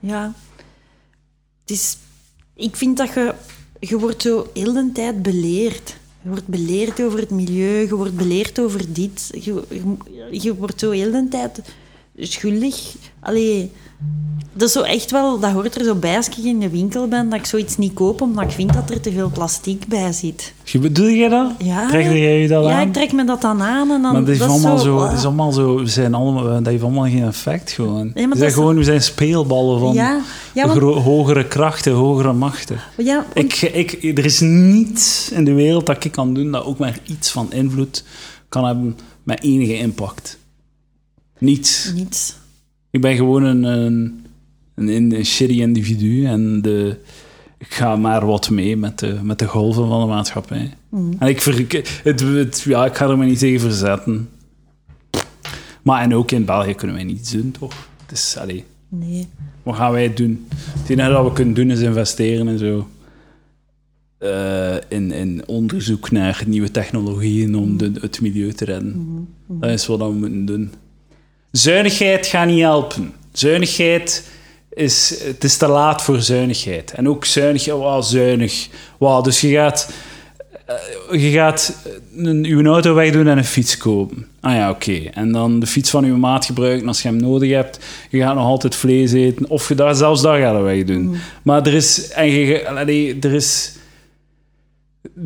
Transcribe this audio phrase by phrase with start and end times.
[0.00, 0.34] ja.
[1.60, 1.98] Het is,
[2.54, 3.34] ik vind dat je,
[3.80, 5.96] je wordt zo heel de tijd beleerd.
[6.22, 9.28] Je wordt beleerd over het milieu, je wordt beleerd over dit.
[9.32, 11.60] Je, je, je wordt zo heel de tijd
[12.18, 12.94] schuldig.
[13.20, 13.70] Allee,
[14.52, 17.08] dat is zo echt wel, dat hoort er zo bij als ik in de winkel
[17.08, 20.12] ben, dat ik zoiets niet koop, omdat ik vind dat er te veel plastic bij
[20.12, 20.52] zit.
[20.80, 21.50] Bedoel je dat?
[21.58, 21.88] Ja.
[21.88, 22.86] Trek jij je dat Ja, aan?
[22.86, 24.12] ik trek me dat dan aan en dan...
[24.12, 25.12] Maar dat is, dat allemaal zo, ah.
[25.14, 27.94] is allemaal zo, we zijn allemaal, dat heeft allemaal geen effect gewoon.
[27.96, 30.20] maar we, zijn dat is- gewoon we zijn speelballen van Ja,
[30.54, 32.80] ja, want- hogere krachten, hogere machten.
[32.96, 36.64] Ja, want- Ik, ik, er is niets in de wereld dat ik kan doen dat
[36.64, 38.04] ook maar iets van invloed
[38.48, 40.38] kan hebben met enige impact.
[41.38, 41.92] Niets.
[41.94, 42.36] Niets.
[42.90, 44.24] Ik ben gewoon een, een,
[44.74, 46.96] een, een shitty individu en de,
[47.58, 50.74] ik ga maar wat mee met de, met de golven van de maatschappij.
[51.18, 54.28] En ik, ver, ik- het, het- ja, ik ga er me niet tegen verzetten.
[55.82, 57.88] Maar en ook in België kunnen wij niets doen, toch?
[58.06, 59.26] Dus, allee, Nee.
[59.62, 60.46] wat gaan wij doen?
[60.78, 62.88] Het enige dat we kunnen doen is investeren en zo.
[64.18, 69.26] Eh, in, in onderzoek naar nieuwe technologieën om de, het milieu te redden.
[69.46, 70.70] Dat is wat we moeten doen.
[71.56, 73.14] Zuinigheid gaat niet helpen.
[73.32, 74.28] Zuinigheid
[74.70, 75.14] is...
[75.22, 76.92] Het is te laat voor zuinigheid.
[76.92, 77.64] En ook zuinig...
[77.66, 78.68] Wow, zuinig.
[78.98, 79.90] Wow, dus je gaat...
[80.66, 81.72] eh, Je gaat
[82.16, 84.26] een, uw auto wegdoen en een fiets kopen.
[84.40, 85.02] Ah ja, oké.
[85.12, 87.78] En dan de fiets van uw maat gebruiken als je hem nodig hebt.
[88.10, 89.50] Je gaat nog altijd vlees eten.
[89.50, 91.16] Of je daar, zelfs dat gaat wegdoen.
[91.42, 92.08] Maar er is...
[92.08, 93.72] En je, allee, er is...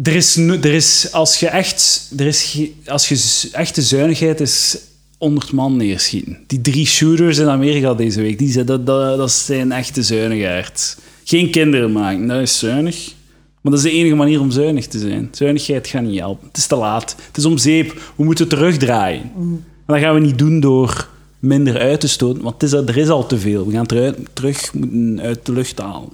[0.03, 4.79] Er is, er is, als je echt, er is, als je echte zuinigheid is
[5.21, 6.39] 100 man neerschieten.
[6.47, 10.97] Die drie shooters in Amerika deze week, die zijn, dat, dat, dat zijn echte zuinigaards.
[11.25, 13.15] Geen kinderen maken, dat is zuinig.
[13.61, 15.29] Maar dat is de enige manier om zuinig te zijn.
[15.33, 16.47] Zuinigheid gaat niet helpen.
[16.49, 17.17] Het is te laat.
[17.27, 18.13] Het is om zeep.
[18.17, 19.31] We moeten terugdraaien.
[19.37, 22.97] En dat gaan we niet doen door minder uit te stoten, want het is, er
[22.97, 23.67] is al te veel.
[23.67, 26.13] We gaan het terug moeten uit de lucht halen.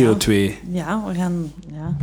[0.00, 0.32] CO2.
[0.72, 1.52] Ja, we gaan...
[1.72, 1.96] Ja.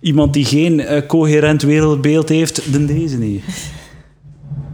[0.00, 3.42] Iemand die geen eh, coherent wereldbeeld heeft, dan deze niet.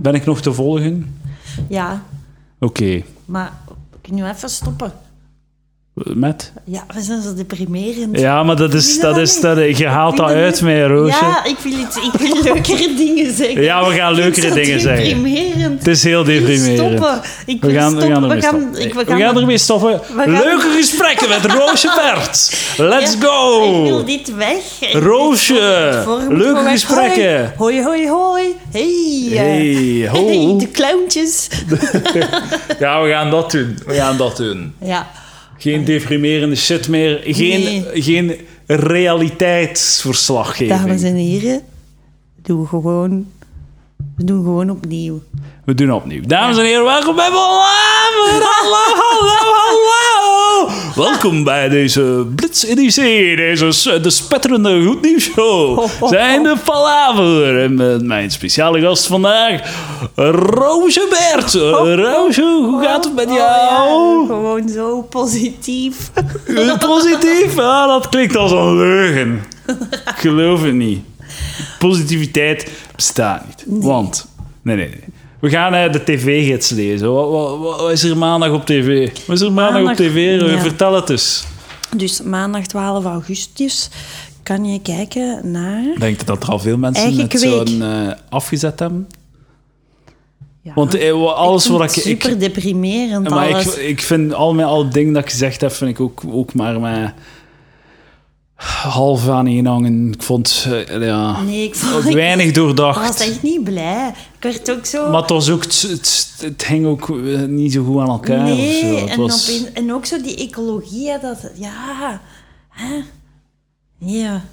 [0.05, 1.17] Ben ik nog te volgen?
[1.69, 2.03] ja,
[2.59, 3.03] Oké.
[3.25, 3.53] maar
[4.01, 4.93] kun je even stoppen?
[5.95, 6.53] Met?
[6.65, 8.19] Ja, we zijn zo deprimerend.
[8.21, 9.01] Ja, maar dat is...
[9.01, 11.25] Dat is dat, je haalt dat uit met je roosje.
[11.25, 13.63] Ja, ik wil, iets, ik wil leukere dingen zeggen.
[13.63, 15.05] Ja, we gaan leukere dingen zeggen.
[15.05, 15.79] deprimerend.
[15.79, 16.79] Het is heel deprimerend.
[16.99, 17.21] Stoppen.
[17.47, 18.13] Ik We wil gaan, we stoppen.
[18.13, 18.81] gaan ermee we gaan, stoppen.
[18.87, 20.01] ik- we gaan ermee stoppen.
[20.17, 22.57] gaan- Leuke gesprekken met Roosje Bert.
[22.77, 23.63] Let's Ja, go!
[23.85, 24.63] Ik wil dit weg.
[24.81, 27.53] Ik- Roosje, leuke gesprekken.
[27.57, 28.43] Hoi, hoi, hoi.
[28.73, 29.29] Hey.
[29.31, 30.27] Hey, ho.
[30.27, 31.49] Hey, de clowntjes.
[32.79, 33.79] Ja, we gaan dat doen.
[33.87, 34.75] We gaan dat doen.
[34.81, 35.11] Ja.
[35.65, 37.21] Geen deprimerende shit meer.
[37.25, 37.85] Geen, Nee.
[38.03, 38.33] geen
[38.67, 40.79] realiteitsverslaggeving.
[40.81, 41.63] Dames en heren,
[42.43, 43.27] doe gewoon...
[44.17, 45.23] We doen gewoon opnieuw.
[45.65, 46.21] We doen opnieuw.
[46.27, 48.43] Dames en heren, welkom bij Palaver.
[48.43, 50.71] Hallo, hallo, hallo.
[50.95, 53.37] Welkom bij deze blitz-editie.
[53.37, 55.87] Deze de spetterende goed nieuws show.
[56.09, 57.63] Zijn de Palaver.
[57.63, 59.61] En met mijn speciale gast vandaag,
[60.15, 61.53] Roosje Bert.
[61.99, 64.21] Roosje, hoe gaat het met Oh, jou?
[64.21, 66.11] ja, gewoon zo positief.
[66.79, 67.59] Positief?
[67.59, 69.43] Ah, dat klinkt als een leugen.
[69.91, 71.05] Ik geloof het niet.
[71.79, 73.85] Positiviteit bestaat niet.
[73.85, 74.27] Want,
[74.63, 75.01] nee, nee, nee.
[75.41, 77.13] We gaan eh, de tv-gids lezen.
[77.13, 79.11] Wat, wat, wat- is er maandag op tv?
[79.27, 80.41] Wat is er maandag, op tv?
[80.41, 80.61] ja.
[80.61, 81.45] Vertel het eens.
[81.97, 83.89] Dus maandag 12 augustus
[84.43, 85.83] kan je kijken naar...
[85.99, 89.07] Denk je dat er al veel mensen het zo'n eh, afgezet hebben?
[90.63, 91.95] Ja, Want eh, alles ik wat ik...
[91.95, 93.77] het ik super deprimerend maar ik, alles.
[93.77, 96.81] ik vind al met al dingen dat ik gezegd heb, vind ik ook, ook maar
[96.81, 97.13] met
[98.57, 100.13] half aan één hangen.
[100.13, 103.21] Ik vond, eh, ja, nee, ik vond ook ik weinig was doordacht.
[103.21, 104.09] echt niet blij.
[104.09, 105.11] Ik werd ook zo...
[105.11, 108.51] Maar het was ook, het, het, hing ook eh, niet zo goed aan elkaar.
[108.51, 108.97] of nee, zo.
[109.01, 111.51] Het en, was, opeens- en ook zo die ecologie, dat...
[111.55, 112.21] Ja...
[112.69, 113.01] Hè?
[113.99, 114.45] Ja.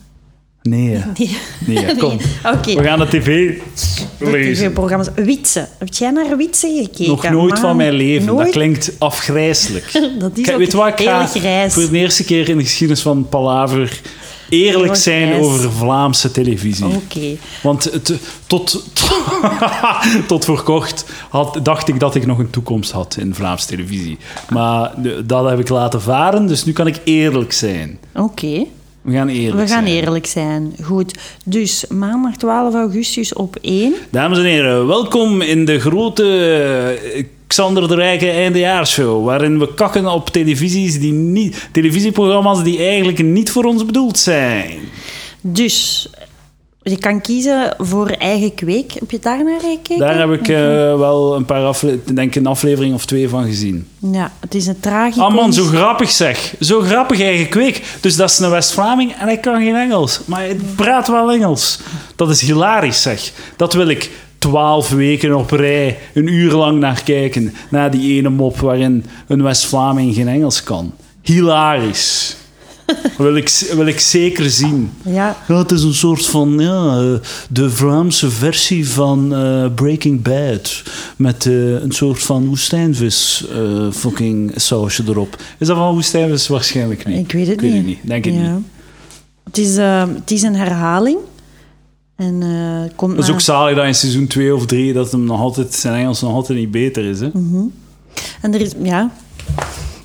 [0.61, 1.03] Nee.
[1.17, 1.38] Nee.
[1.83, 2.17] nee, kom.
[2.66, 2.75] Nee.
[2.75, 3.53] We gaan de tv
[4.17, 4.66] lezen.
[4.67, 5.07] TV-programma's.
[5.16, 5.67] Witse.
[5.77, 7.07] Heb jij naar Witse gekeken?
[7.07, 8.25] Nog nooit van mijn leven.
[8.27, 8.51] Dat Nooit?
[8.51, 9.91] klinkt afgrijselijk.
[10.19, 11.73] Dat is Kijk, ook weet je wat, ik heel ga grijs.
[11.73, 13.99] voor de eerste keer in de geschiedenis van Palaver
[14.49, 15.46] eerlijk Heel zijn grijs.
[15.46, 16.85] over Vlaamse televisie.
[16.85, 17.35] Oké.
[17.63, 18.13] Want het,
[18.47, 18.84] tot,
[20.28, 24.17] tot voor kort had, dacht ik dat ik nog een toekomst had in Vlaamse televisie.
[24.49, 27.99] Maar de- dat heb ik laten varen, dus nu kan ik eerlijk zijn.
[28.16, 28.66] Oké.
[29.01, 29.95] We gaan eerlijk We gaan zijn.
[29.95, 30.73] eerlijk zijn.
[30.83, 31.19] Goed.
[31.45, 33.93] Dus maandag 12 augustus op 1.
[34.09, 36.23] Dames en heren, welkom in de grote
[37.15, 43.23] eh, Xander de Rijke eindejaarshow, waarin we kakken op televisies die niet, televisieprogramma's die eigenlijk
[43.23, 44.79] niet voor ons bedoeld zijn.
[45.41, 46.09] Dus
[46.83, 48.93] Je kan kiezen voor eigen kweek.
[48.93, 49.97] Heb je daar naar gekeken?
[49.99, 50.57] Daar heb ik eh,
[50.97, 53.87] wel een paar afle denk een aflevering of twee van gezien.
[54.11, 55.22] Ja, het is een tragisch.
[55.22, 56.53] Ah man, zo grappig zeg.
[56.59, 57.81] Zo grappig eigen kweek.
[57.99, 60.22] Dus dat is een West-Vlaming en hij kan geen Engels.
[60.25, 61.79] Maar hij praat wel Engels.
[62.16, 63.31] Dat is hilarisch zeg.
[63.55, 67.53] Dat wil ik twaalf weken op rij, een uur lang naar kijken.
[67.69, 70.93] Naar die ene mop waarin een West-Vlaming geen Engels kan.
[71.22, 72.35] Hilarisch.
[73.17, 74.91] Wil, ik, wil ik zeker zien.
[75.05, 77.14] Ja, Ja, het is een soort van ja, eh,
[77.49, 80.84] de Vlaamse versie van eh, Breaking Bad.
[81.17, 85.35] Met eh, een soort van woestijnvis eh, fucking sausje erop.
[85.58, 86.47] Is dat van woestijnvis?
[86.47, 87.17] Waarschijnlijk niet.
[87.17, 87.78] ik weet het Ik weet niet.
[87.79, 88.08] het niet.
[88.08, 88.40] Denk het Ja.
[88.55, 88.66] niet.
[89.44, 89.76] Het is,
[90.17, 91.17] het is een herhaling.
[92.16, 92.40] En
[92.96, 95.40] komt Dat is na- ook zalig dat in seizoen 2 of 3 dat hem nog
[95.40, 97.20] altijd, zijn Engels nog altijd niet beter is.
[97.20, 97.29] Hè?
[98.41, 99.11] En er is, ja...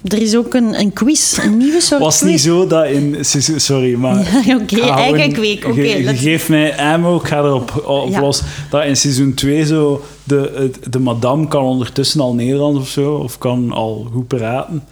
[0.09, 3.17] Er is ook een, een quiz, een nieuwe soort Was het niet zo dat in
[3.21, 3.61] seizoen...
[3.61, 4.17] Sorry, maar...
[4.47, 5.65] Ja, Oké, eigen kweek.
[5.65, 8.21] Oké, ge- let's- geef mij ammo, ik ga erop op Ja.
[8.21, 8.43] los.
[8.71, 10.03] Dat in seizoen 2 zo...
[10.25, 14.83] De, het- de madame kan ondertussen al Nederlands of zo, of kan al goed praten.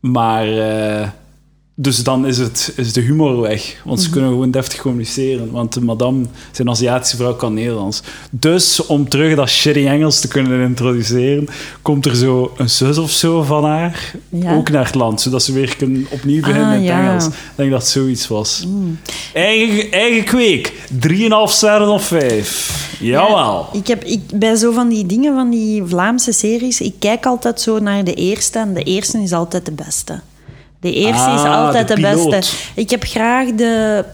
[0.00, 0.48] Maar...
[0.58, 1.08] eh,
[1.82, 3.76] dus dan is, het, is de humor weg.
[3.84, 4.12] Want ze Mhm.
[4.14, 5.50] kunnen gewoon deftig communiceren.
[5.50, 8.02] Want de madame, zijn Aziatische vrouw, kan Nederlands.
[8.30, 11.48] Dus om terug dat shitty Engels te kunnen introduceren,
[11.82, 14.56] komt er zo een zus of zo van haar Ja.
[14.56, 15.20] ook naar het land.
[15.20, 17.00] Zodat ze weer kunnen opnieuw beginnen Ah, in het ja.
[17.00, 17.08] Mm.
[17.08, 17.26] Engels.
[17.26, 18.66] Ik denk dat het zoiets was.
[19.34, 20.72] Eigen, eigen kweek.
[21.00, 22.96] 3,5 sterren of 5.
[23.00, 23.66] Jawel.
[23.72, 27.60] Ik heb, ik, bij zo van die dingen, van die Vlaamse series, ik kijk altijd
[27.60, 30.20] zo naar de eerste en de eerste is altijd de beste.
[30.80, 32.56] De eerste is Ah, altijd de de, beste.
[32.74, 34.04] Ik heb graag de,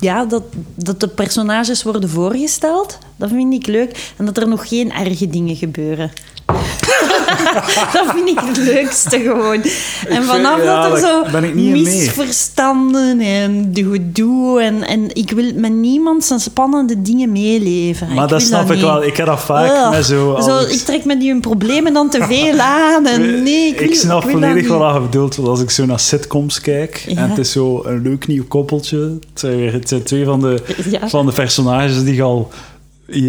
[0.00, 0.42] ja, dat,
[0.74, 2.98] dat de personages worden voorgesteld.
[3.16, 4.12] Dat vind ik leuk.
[4.16, 6.10] En dat er nog geen erge dingen gebeuren.
[7.92, 9.62] dat vind ik het leukste gewoon.
[10.08, 11.70] En vanaf ja, dat er zo ik mee.
[11.72, 18.14] misverstanden en gedoe en, en ik wil met niemand zijn spannende dingen meeleven.
[18.14, 19.04] Maar Ik dat snap ik wel.
[19.04, 20.36] Ik heb dat vaak met zo...
[20.40, 23.06] Zo, ik trek met die hun problemen dan te veel aan.
[23.06, 25.36] En nee, ik, wil, snap ik volledig wat je bedoelt.
[25.36, 27.16] Want als ik zo naar sitcoms kijk Ja.
[27.16, 28.98] en het is zo een leuk nieuw koppeltje.
[28.98, 31.08] Het zijn, weer, het zijn twee van de, Ja.
[31.08, 32.50] van de personages die je al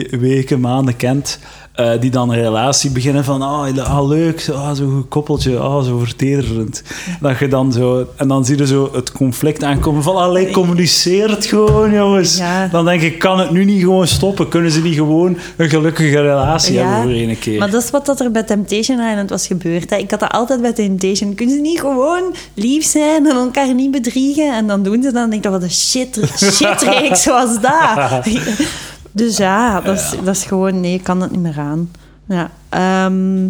[0.10, 1.40] weken, maanden kent.
[1.78, 5.86] Eh, die dan een relatie beginnen van, ah, ah leuk, ah, zo'n goed koppeltje, ah,
[5.86, 6.84] zo vertederend.
[7.22, 11.30] Dat je dan zo, en dan zie je zo het conflict aankomen van, allee, communiceer
[11.30, 12.38] het gewoon, jongens.
[12.38, 12.68] Ja.
[12.68, 14.50] Dan denk ik, kan het nu niet gewoon stoppen?
[14.50, 17.60] Kunnen ze niet gewoon een gelukkige relatie hebben voor één keer?
[17.60, 19.90] Maar dat is wat dat er bij Temptation Island was gebeurd.
[19.90, 19.96] Hè.
[19.96, 21.36] Ik had dat altijd bij Temptation.
[21.36, 24.56] Kunnen ze niet gewoon lief zijn en elkaar niet bedriegen?
[24.56, 28.26] En dan doen ze dat en denk ik, wat een shit, shitreeks was dat.
[29.18, 30.80] dus ja, dat is, dat is gewoon...
[30.80, 31.92] Nee, ik kan het niet meer aan.
[32.28, 32.52] Ja.
[32.70, 33.50] Ehm,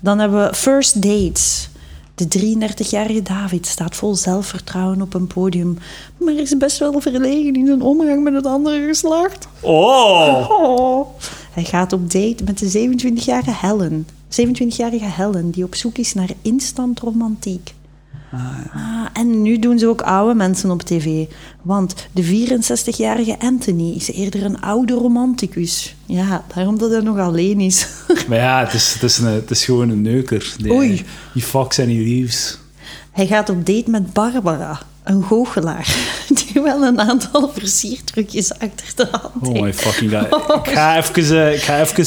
[0.00, 1.68] dan hebben we First Dates.
[2.14, 5.78] De 33-jarige David staat vol zelfvertrouwen op een podium,
[6.16, 9.48] maar is best wel verlegen in zijn omgang met het andere geslacht.
[9.60, 10.50] Oh!
[10.50, 11.06] Oh.
[11.52, 14.06] Hij gaat op date met de 27-jarige Helen.
[14.30, 17.74] 27-jarige Helen, die op zoek is naar instant romantiek.
[18.74, 21.24] Ah, en nu doen ze ook oude mensen op tv.
[21.62, 25.94] Want de 64-jarige Anthony is eerder een oude romanticus.
[26.06, 27.86] Ja, daarom dat hij nog alleen is.
[28.28, 30.54] Maar ja, het is, het is, een, het is gewoon een neuker.
[30.58, 31.04] Die, Oei.
[31.32, 32.58] Die fucks en die leaves.
[33.10, 35.96] Hij gaat op date met Barbara, een goochelaar.
[36.52, 39.60] Die wel een aantal versiertrucjes achter de hand Oh heeft.
[39.62, 40.56] my fucking god.
[40.66, 41.46] Ik ga even...
[41.46, 42.06] eh, Ik, ga even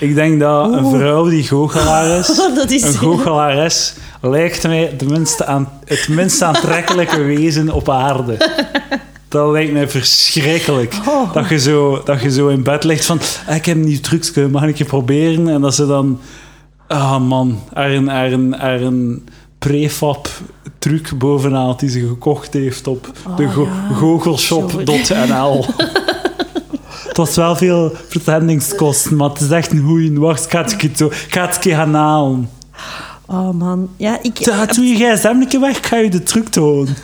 [0.00, 2.26] ik denk dat een vrouw die goochelaar is...
[2.54, 8.36] Dat is een goochelares lijkt mij de minste aan, het minst aantrekkelijke wezen op aarde.
[9.28, 10.94] Dat lijkt mij verschrikkelijk.
[11.08, 11.32] Oh.
[11.32, 13.20] Dat, je zo, dat je zo in bed ligt van...
[13.48, 15.48] "Ah, Ik heb een nieuw trucje, mag ik je proberen?
[15.48, 16.20] En dat ze dan...
[16.86, 19.28] Ah man, er een, er een, er een
[19.58, 20.28] prefab
[20.78, 23.94] truc bovenaan die ze gekocht heeft op de go ja.
[23.94, 25.64] goochelshop.nl.
[27.08, 30.18] Het was wel veel vertendingskosten, maar het is echt een goeie.
[30.18, 32.50] Wacht, ik ga het ik ga gaan halen.
[33.30, 34.44] Oh man, ja, ik...
[34.74, 36.96] Doe je gsm weg, ga je de truc tonen.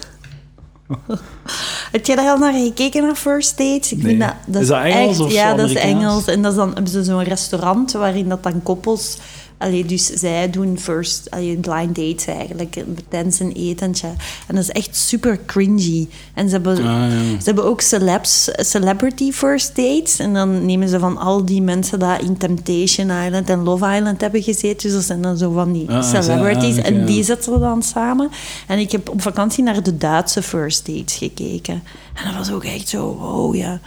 [1.93, 3.93] Heb jij daar al naar gekeken, naar First Dates?
[3.93, 4.07] Ik Nee.
[4.07, 5.75] vind dat, dat Is dat Engels echt, of Ja, dat is?
[5.75, 6.27] Engels.
[6.27, 9.19] En dat is dan, hebben ze zo'n restaurant waarin dat dan koppels...
[9.59, 14.07] Allee, dus zij doen first allee, blind dates eigenlijk tijdens een etentje.
[14.47, 16.09] En dat is echt super cringy.
[16.35, 17.09] En ze hebben, Ah, ja.
[17.39, 20.19] ze hebben ook celebs, celebrity first dates.
[20.19, 24.21] En dan nemen ze van al die mensen die in Temptation Island en Love Island
[24.21, 24.83] hebben gezeten.
[24.83, 26.79] Dus dat zijn dan zo van die Ah, ah, celebrities.
[26.79, 28.31] ah, en die zetten we dan samen.
[28.67, 31.83] En ik heb op vakantie naar de Duitse first dates gekeken.
[32.15, 33.81] En dat was ook echt zo, wow, ja.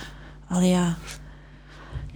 [0.47, 0.97] Allee, ja.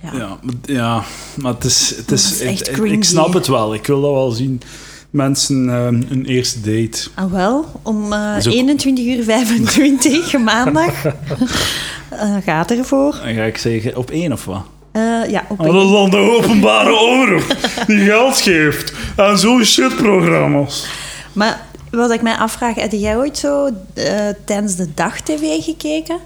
[0.03, 0.09] Ja.
[0.17, 1.03] Ja, maar- ja,
[1.35, 1.93] maar het is...
[1.95, 4.61] Het is, is echt ik- snap het wel, ik wil dat wel zien.
[5.09, 7.07] Mensen ehm, een eerste date.
[7.15, 13.19] Ah, wel, om eh is ook- 21 uur 25 maandag eh, gaat ervoor.
[13.23, 14.61] Dan ga ik zeggen op één of wat?
[14.91, 17.55] Eh, ja, op Oh, dat is dan de openbare omroep
[17.87, 20.85] die geld geeft aan zo'n shitprogramma's.
[21.33, 24.13] Maar wat ik mij afvraag, heb jij ooit zo eh,
[24.45, 26.17] tijdens de dag tv gekeken?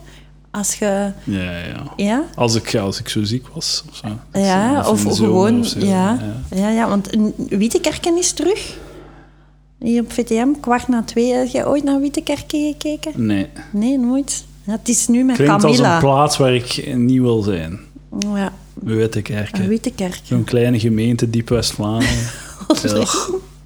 [0.58, 1.12] Als je...
[1.24, 1.94] Ja, ja.
[1.96, 2.24] Ja?
[2.36, 4.40] Als ik, als ik zo ziek was of zo.
[4.40, 5.60] Ja, of, gewoon...
[5.60, 6.20] of zo, ja.
[6.56, 6.70] Ja.
[6.70, 7.10] Ja, want
[7.50, 8.78] Wietekerken is terug.
[9.80, 11.34] Hier op VTM, kwart na twee.
[11.34, 13.26] Heb jij ooit naar Wietekerken gekeken?
[13.26, 13.48] Nee.
[13.72, 14.46] Nee, nooit.
[14.64, 15.94] Ja, het is nu met Klinkt als Camilla.
[15.94, 17.80] een plaats waar ik niet wil zijn.
[18.34, 19.68] Ja, Witte kerken.
[19.68, 20.20] Wietekerken.
[20.24, 22.18] Zo'n kleine gemeente, diep West-Vlaanderen.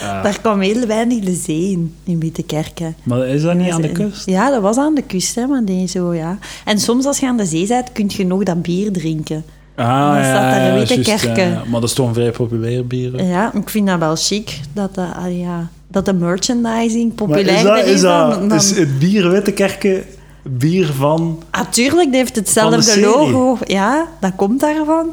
[0.00, 0.22] Ja.
[0.22, 2.96] Daar kwam heel weinig de zee in, in Wietekerken.
[3.02, 4.26] Maar is dat niet aan de kust?
[4.26, 6.38] Ja, dat was aan de kust, hè, maar die zo, ja.
[6.64, 9.44] En soms als je aan de zee bent, kun je nog dat bier drinken.
[9.74, 11.62] Ah, Dan staat daar ja.
[11.70, 13.12] Maar dat is toch een vrij populair bier.
[13.12, 13.22] hè?
[13.30, 17.76] Ja, ik vind dat wel chic, dat de, ah, ja, dat de merchandising Maar populairder
[17.76, 18.30] is dat, is, dan...
[18.30, 20.02] dat, dan- is het bier Witte Kerken
[20.42, 21.42] bier van...
[21.50, 23.58] Ah, tuurlijk, die heeft hetzelfde logo.
[23.66, 25.06] Ja, dat komt daarvan.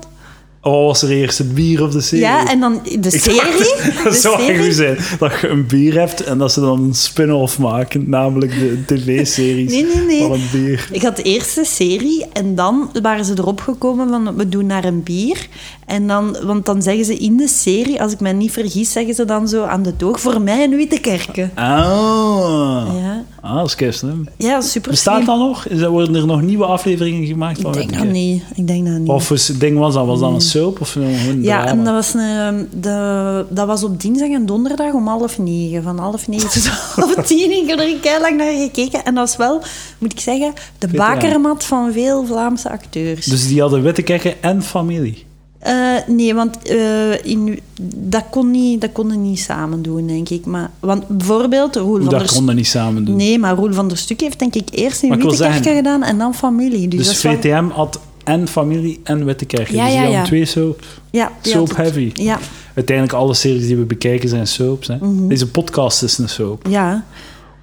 [0.67, 2.25] Oh, was er eerst het bier of de serie?
[2.25, 3.35] Ja, en dan de serie.
[3.41, 4.97] dacht, dat de zou serie goed zijn.
[5.19, 9.71] Dat je een bier hebt en dat ze dan een spin-off maken, namelijk de tv-series
[9.71, 10.21] Nee, nee, nee.
[10.21, 10.87] van een bier.
[10.91, 14.83] Ik had de eerste serie en dan waren ze erop gekomen van we doen naar
[14.85, 15.47] een bier.
[15.85, 19.13] En dan, want dan zeggen ze in de serie, als ik me niet vergis, zeggen
[19.13, 21.51] ze dan zo aan de toog voor mij een witte kerken.
[21.55, 24.01] Ah, Ja, ah dat is
[24.37, 25.67] ja super Bestaat dat nog?
[25.67, 28.43] Is worden er nog nieuwe afleveringen gemaakt Ik denk dat niet.
[28.55, 29.09] Ik denk dat niet.
[29.09, 30.05] Of het ding was dat?
[30.05, 31.71] Was dat een soap of een ja, drama?
[31.71, 35.83] en dat was, een, de, dat was op dinsdag en donderdag om half negen.
[35.83, 37.51] Van half negen tot half tien.
[37.51, 39.05] Ik heb er heel lang naar gekeken.
[39.05, 39.61] En dat was wel,
[39.97, 43.25] moet ik zeggen, de bakermat van veel Vlaamse acteurs.
[43.25, 45.25] Dus die hadden Witte Kerken en familie.
[45.65, 45.73] Eh,
[46.07, 47.59] nee, want eh, in,
[47.91, 50.45] dat, kon niet, dat konden niet samen doen, denk ik.
[50.45, 53.15] Maar, want bijvoorbeeld Roel van dat der konden niet samen doen.
[53.15, 56.33] Nee, maar Roel van der Stuk heeft denk ik eerst in zeggen- gedaan en dan
[56.35, 56.87] familie.
[56.87, 59.45] Dus, Dus dat wel- VTM had en familie en Witte.
[59.47, 60.23] Ja, dus die ja, hadden ja.
[60.23, 62.11] twee soap, ja, die soap het- heavy.
[62.13, 62.39] Ja,
[62.73, 64.87] Uiteindelijk alle series die we bekijken zijn soaps.
[64.87, 64.95] Hè?
[64.97, 65.27] Mhm.
[65.27, 66.67] Deze podcast is een soap.
[66.69, 67.03] ja.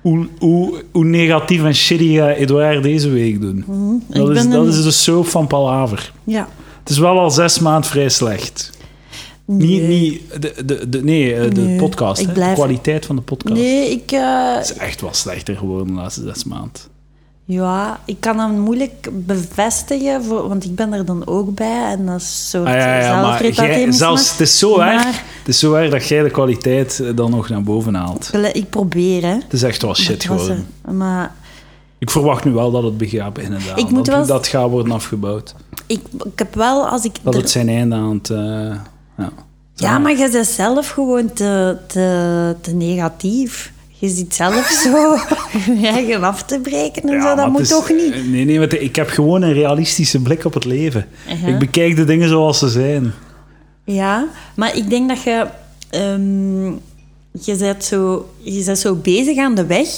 [0.00, 3.64] Hoe, hoe, hoe negatief en shitty gaat Edouard deze week doen?
[3.66, 3.94] Dat, Mhm.
[3.94, 6.12] Ik is, ben dat een- is de soap van Palaver.
[6.24, 6.48] ja.
[6.82, 8.70] Het is wel al zes maanden vrij slecht.
[9.44, 9.80] Nee.
[9.80, 12.32] niet de, de, de, nee, eh, de Nee, podcast.
[12.32, 13.54] blijf- De kwaliteit van de podcast.
[13.60, 14.12] Nee, ik...
[14.12, 16.72] eh, Het is echt wel slechter geworden de laatste zes maanden.
[17.44, 21.84] ja, ik kan dat moeilijk bevestigen, voor, want ik ben er dan ook bij.
[21.90, 25.02] En dat is soort Ah, ja, ja, maar jij, zelfs, het is zo erg,
[25.38, 28.30] het is zo erg dat jij de kwaliteit eh, dan nog naar boven haalt.
[28.52, 29.34] Ik probeer, hè.
[29.34, 30.66] Het is echt wel shit geworden.
[30.90, 31.34] Maar
[32.02, 33.76] Ik verwacht nu wel dat het beginnen dalen.
[33.76, 35.54] Ik moet dat, wel- dat gaat worden afgebouwd.
[35.86, 37.14] ik, ik heb wel, als ik...
[37.22, 38.30] Dat er- het zijn einde aan het...
[38.30, 38.38] eh,
[39.18, 39.32] ja.
[39.74, 43.72] Ja, maar je bent zelf gewoon te, te, te negatief.
[43.88, 45.14] Je zit zelf zo
[45.80, 47.36] je eigen af te breken en Ja, zo.
[47.36, 48.30] Dat moet is- toch niet?
[48.30, 51.06] Nee, nee, want ik heb gewoon een realistische blik op het leven.
[51.46, 53.12] Ik bekijk de dingen zoals ze zijn.
[53.84, 55.46] Ja, maar ik denk dat je...
[55.90, 56.64] ehm,
[57.44, 59.88] je, bent zo, je bent zo bezig aan de weg.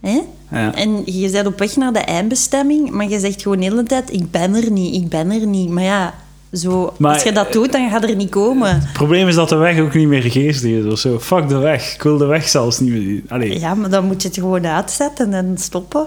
[0.00, 0.20] Hè?
[0.52, 0.74] Ja.
[0.74, 4.12] En je bent op weg naar de eindbestemming, maar je zegt gewoon de hele tijd...
[4.12, 5.70] Ik ben er niet, ik ben er niet.
[5.70, 6.14] Maar ja,
[6.52, 8.80] zo, Maar- als je dat doet, dan gaat er niet komen.
[8.80, 11.18] Het probleem is dat de weg ook niet meer geestig is of zo.
[11.18, 11.94] Fuck de weg.
[11.94, 13.22] Ik wil de weg zelfs niet meer...
[13.28, 16.06] Allee, Ja, maar dan moet je het gewoon uitzetten en stoppen.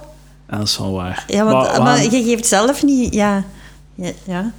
[0.50, 1.24] ja, dat is wel waar.
[1.28, 3.14] Ja, want, Maar- je geeft zelf niet...
[3.14, 3.44] Ja,
[3.96, 4.52] ja, ja.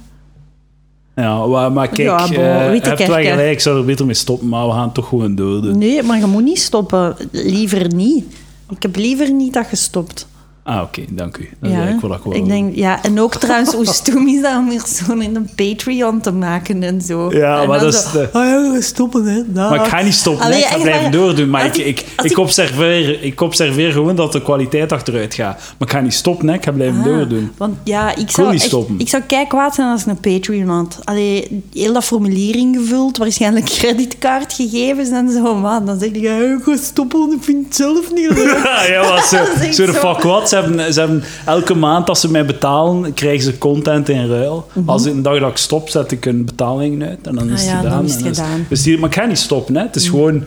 [1.15, 3.85] Ja, maar, maar kijk, Ja, bon, eh, je Witte hebt wel gelijk, ik zou er
[3.85, 5.77] beter mee stoppen, maar we gaan toch gewoon doden.
[5.77, 7.15] Nee, maar je moet niet stoppen.
[7.31, 8.25] Liever niet.
[8.69, 10.27] Ik heb liever niet dat je stopt.
[10.67, 11.49] Ah, oké, dank u.
[11.61, 14.69] Dat is eigenlijk wat ik denk, ja, en ook trouwens, hoe stoem is dat om
[14.69, 17.31] hier zo'n in een Patreon te maken en zo.
[17.33, 19.41] Ja, En maar dat is zo, de- Oh ja, we stoppen, hè.
[19.53, 19.69] dag.
[19.69, 21.49] Maar ik ga niet stoppen, Allee, nee, ik ga blijven doordoen.
[21.49, 25.55] Maar ik, ik- ik, ik, ik- observeer, ik observeer gewoon dat de kwaliteit achteruit gaat.
[25.77, 27.51] Maar ik ga niet stoppen, nee, ik ga blijven Ah, doordoen.
[27.57, 28.95] Want ja, ik zou, niet echt, stoppen.
[28.99, 30.99] ik zou kei kwaad zijn als ik een Patreon had.
[31.03, 35.55] Allee, heel dat formulier ingevuld, waarschijnlijk creditcardgegevens en zo.
[35.55, 38.57] Maar dan zeg ik, ja, ik ga stoppen, ik vind het zelf niet leuk.
[38.93, 39.99] ja, maar zo, echt zo de zo.
[40.13, 40.55] fuck what.
[40.63, 44.67] Ze hebben, ze hebben elke maand als ze mij betalen, krijgen ze content in ruil.
[44.85, 47.49] Als ik een dag dat ik stop, zet ik een betaling uit en dan is
[47.49, 47.53] Mhm.
[47.53, 47.91] Ah het ja, gedaan.
[47.97, 48.59] dan is het En gedaan.
[48.59, 48.69] Mhm.
[48.69, 49.81] dus die, maar ik ga niet stoppen, hè.
[49.81, 50.43] Het is gewoon...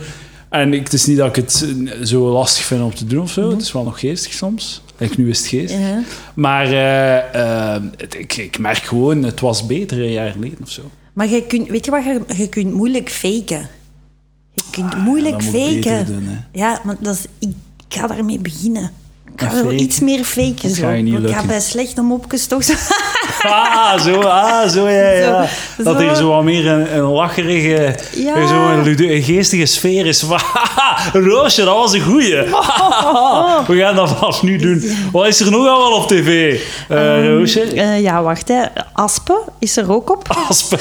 [0.49, 3.23] En ik, het is niet dat ik het eh, zo lastig vind om te doen
[3.23, 3.51] of zo.
[3.51, 4.83] Het is wel nog geestig soms.
[4.97, 5.71] Kijk, nu is het.
[5.71, 5.81] Mhm.
[5.81, 6.03] Ja.
[6.35, 10.71] Maar eh, eh, het- ik, ik merk gewoon, het was beter een jaar geleden of
[10.71, 10.83] zo.
[11.13, 13.69] Maar je kunt, weet je wat, je, je kunt moeilijk faken.
[14.55, 16.07] Je kunt moeilijk ik beter faken.
[16.07, 17.55] doen, ja, maar dat is, ik,
[17.89, 18.91] ik ga daarmee beginnen.
[19.43, 19.81] Ik wel faken?
[19.81, 20.71] iets meer faken.
[20.71, 20.89] Zo.
[20.89, 21.47] ik ga lukken.
[21.47, 22.73] bij slechte mopjes toch zo...
[23.43, 25.49] Ah, zo, ah, zo, ja, ja.
[25.77, 26.03] Zo, dat zo.
[26.03, 28.47] hier zo wat meer een, een lacherige, Ja.
[28.47, 30.25] zo een, geestige sfeer is.
[31.13, 32.37] Roosje, dat was een goeie.
[33.69, 34.97] We gaan dat vanaf nu doen.
[35.13, 37.61] Wat is er nog allemaal op tv, eh, Roosje?
[37.63, 38.49] Eh, ja, wacht.
[38.49, 38.63] Hè.
[38.93, 40.29] Aspen is er ook op.
[40.49, 40.79] Aspen.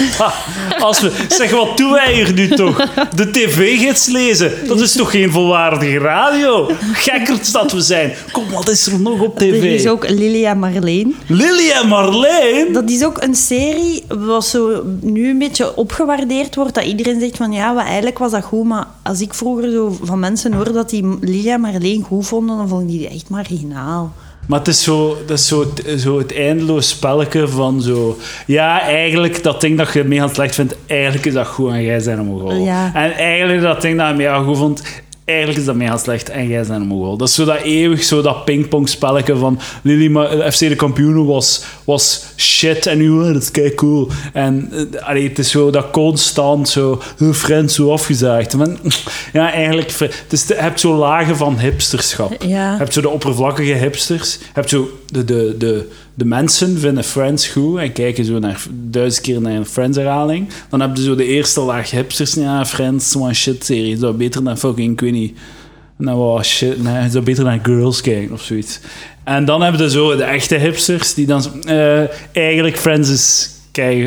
[0.79, 1.11] Aspen.
[1.27, 2.77] Zeg, wat doen wij hier nu toch?
[3.15, 4.67] De tv-gids lezen.
[4.67, 6.71] Dat is toch geen volwaardige radio?
[6.93, 8.13] Gekkerd dat we zijn.
[8.31, 9.63] Kom, wat is er nog op tv?
[9.63, 11.15] Er is ook Lilia Marleen.
[11.27, 12.73] Lily en Marleen.
[12.73, 16.75] Dat is ook een serie wat zo nu een beetje opgewaardeerd wordt.
[16.75, 18.65] Dat iedereen zegt van ja, wat, eigenlijk was dat goed.
[18.65, 22.67] Maar als ik vroeger zo van mensen hoorde dat die Lilia Marleen goed vonden, dan
[22.67, 24.13] vond ik die echt marginaal.
[24.47, 28.17] Maar het is zo, dat is zo, het, zo het eindeloos spelletje van zo...
[28.45, 32.05] Ja, eigenlijk, dat ding dat je mega slecht vindt, eigenlijk is dat goed en jij
[32.05, 32.53] een mogol.
[32.53, 32.91] Ja.
[32.93, 34.81] En eigenlijk dat ding dat je mega goed vond,
[35.29, 37.17] eigenlijk is dat mega slecht en jij bent een mogol.
[37.17, 41.25] Dat is zo dat eeuwig, zo dat pingpong spelletje van Lily, Ma- FC de kampioenen
[41.25, 44.09] was, was shit en nu, oh, dat is kei cool.
[44.33, 48.55] En eh, allee, het is zo dat constant zo, oh, Friends zo afgezaagd.
[48.55, 48.67] Maar,
[49.33, 52.43] ja, eigenlijk, het is, je hebt zo lagen van hipsterschap.
[52.43, 52.71] Ja.
[52.71, 54.33] Je hebt zo de oppervlakkige hipsters.
[54.33, 58.65] Je hebt zo de, de, de, de mensen vinden Friends goed en kijken zo naar,
[58.71, 60.47] duizend keer naar een Friends-herhaling.
[60.69, 62.33] Dan heb je zo de eerste laag hipsters.
[62.33, 63.97] Ja, Friends, one shit-serie.
[63.97, 65.37] Dat is beter dan fucking, ik weet niet...
[65.97, 66.83] Nou, wat shit.
[66.83, 68.79] Nee, zou beter naar Girls kijken of zoiets.
[69.23, 71.63] En dan heb je zo de echte hipsters die dan...
[71.63, 73.57] eh, eigenlijk, Friends is...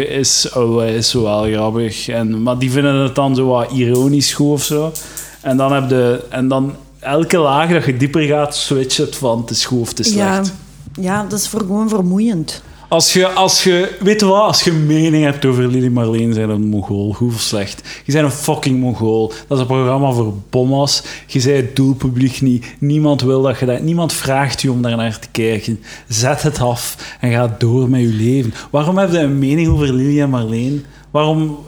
[0.09, 2.09] Is, oh, is zo wel grappig.
[2.09, 4.93] En, maar die vinden het dan zo wat ironisch goed of zo.
[5.41, 6.25] En dan heb je...
[6.29, 9.89] En dan elke laag dat je dieper gaat, switch het van het is goed of
[9.89, 10.47] het is Ja, slecht.
[10.47, 10.53] ja,
[11.01, 12.63] dat is voor gewoon vermoeiend.
[12.89, 16.51] Als je, als je, weet je wat, als je mening hebt over Lily Marleen, zijn
[16.51, 17.17] een mongool.
[17.21, 17.83] Of slecht?
[18.05, 19.29] Je bent een fucking mongool.
[19.29, 21.03] Dat is een programma voor bommas.
[21.27, 22.67] Je bent het doelpubliek niet.
[22.79, 23.83] Niemand wil dat je dat...
[23.83, 25.81] Niemand vraagt je om daar naar te kijken.
[26.09, 28.55] Zet het af en ga door met je leven.
[28.71, 30.85] Waarom heb je een mening over Lily en Marleen?
[31.11, 31.59] Waarom...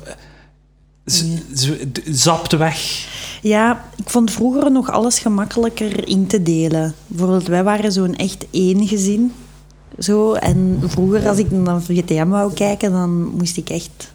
[1.04, 3.06] D- zapt weg.
[3.48, 6.94] Ja, ik vond vroeger nog alles gemakkelijker in te delen.
[7.06, 9.32] Bijvoorbeeld, wij waren zo'n echt één gezin.
[9.98, 14.12] Zo, en vroeger, als ik naar VTM wou kijken, dan moest ik echt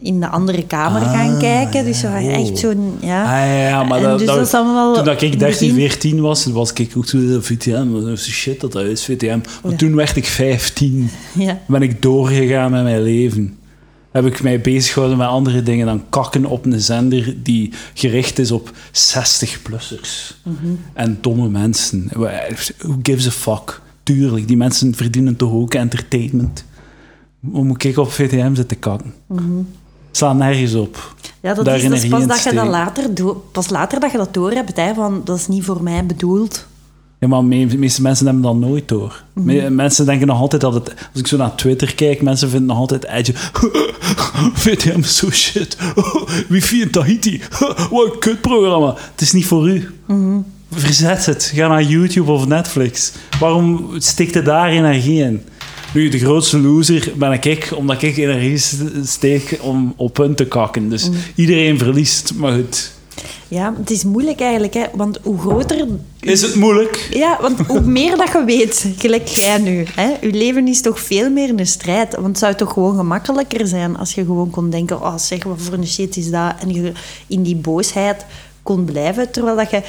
[0.00, 1.84] in de andere kamer gaan kijken.
[1.84, 2.96] Dus we waren echt zo'n...
[3.00, 3.22] Ja.
[3.22, 5.66] Ah, ja, ja, maar dat, dus dat- dat is allemaal toen dat ik in 13,
[5.68, 7.92] het begin- 14 was, was ik ook zo de VTM.
[7.92, 9.38] Dat is shit dat dat is, VTM.
[9.62, 9.76] Maar Ja.
[9.78, 11.10] toen werd ik 15.
[11.34, 11.58] Ja.
[11.66, 13.58] Ben ik doorgegaan met mijn leven.
[14.10, 18.38] Heb ik mij bezig gehouden met andere dingen dan kakken op een zender die gericht
[18.38, 20.34] is op 60-plussers.
[20.42, 20.74] Mhm.
[20.92, 22.10] En domme mensen.
[22.12, 23.80] Who gives a fuck?
[24.02, 26.64] Tuurlijk, die mensen verdienen toch ook entertainment.
[27.50, 29.14] Hoe moet ik op VTM zitten kakken?
[30.10, 31.14] Sla nergens op.
[31.40, 33.10] Ja, dat Daar is, energie pas dat je dat later,
[33.52, 36.66] pas later dat je dat door hebt, hè, van dat is niet voor mij bedoeld.
[37.20, 39.22] Ja, maar de meeste mensen hebben dat nooit door.
[39.32, 40.88] Me- Mensen denken nog altijd dat het...
[40.88, 43.32] Als ik zo naar Twitter kijk, mensen vinden nog altijd edge.
[44.54, 45.76] VTM zo shit.
[46.48, 47.40] Wifi in Tahiti.
[47.90, 48.94] Wat een kutprogramma.
[49.10, 49.88] Het is niet voor u.
[50.72, 51.52] Verzet het.
[51.54, 53.12] Ga naar YouTube of Netflix.
[53.40, 55.42] Waarom steekt je daar energie in?
[55.94, 58.58] Nu, de grootste loser ben ik, omdat ik energie
[59.04, 60.88] steek om op hun te kakken.
[60.88, 62.92] Dus iedereen verliest, maar goed.
[63.48, 65.86] Ja, het is moeilijk eigenlijk, hè, want hoe groter...
[66.20, 67.08] Is het moeilijk?
[67.10, 71.00] Ja, want hoe meer dat je weet, gelijk jij nu, hè, je leven is toch
[71.00, 72.14] veel meer een strijd.
[72.14, 75.60] Want het zou toch gewoon gemakkelijker zijn als je gewoon kon denken, oh zeg, wat
[75.60, 76.54] voor een shit is dat?
[76.60, 76.92] En je
[77.26, 78.24] in die boosheid
[78.62, 79.82] kon blijven, terwijl dat je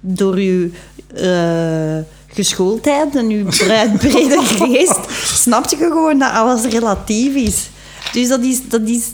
[0.00, 0.70] door je
[1.14, 7.68] eh, geschooldheid en je bre- brede geest, snapte je gewoon dat alles relatief is.
[8.12, 8.68] Dus dat is...
[8.68, 9.04] Dat is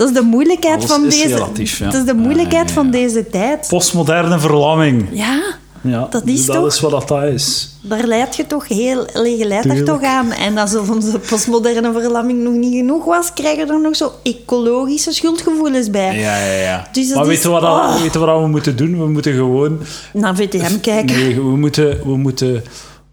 [0.00, 1.34] dat is de moeilijkheid Alles van is deze...
[1.34, 1.84] relatief, ja.
[1.84, 3.66] Dat is de moeilijkheid Ja, van deze tijd.
[3.68, 5.06] Postmoderne verlamming.
[5.12, 5.42] Ja,
[5.82, 7.68] Ja, Dat is dat toch- is wat dat is.
[7.82, 9.24] daar leidt je toch heel...
[9.26, 10.32] Je leidt daar toch aan.
[10.32, 15.12] En als onze postmoderne verlamming nog niet genoeg was, krijg je er nog zo ecologische
[15.12, 16.18] schuldgevoelens bij.
[16.18, 16.88] Ja, ja, ja.
[16.92, 18.14] Dus maar weet je wat, dat- oh.
[18.26, 18.98] wat we moeten doen?
[18.98, 19.78] We moeten gewoon...
[20.12, 21.16] Naar VTM kijken.
[21.16, 22.62] Nee, we moeten, we moeten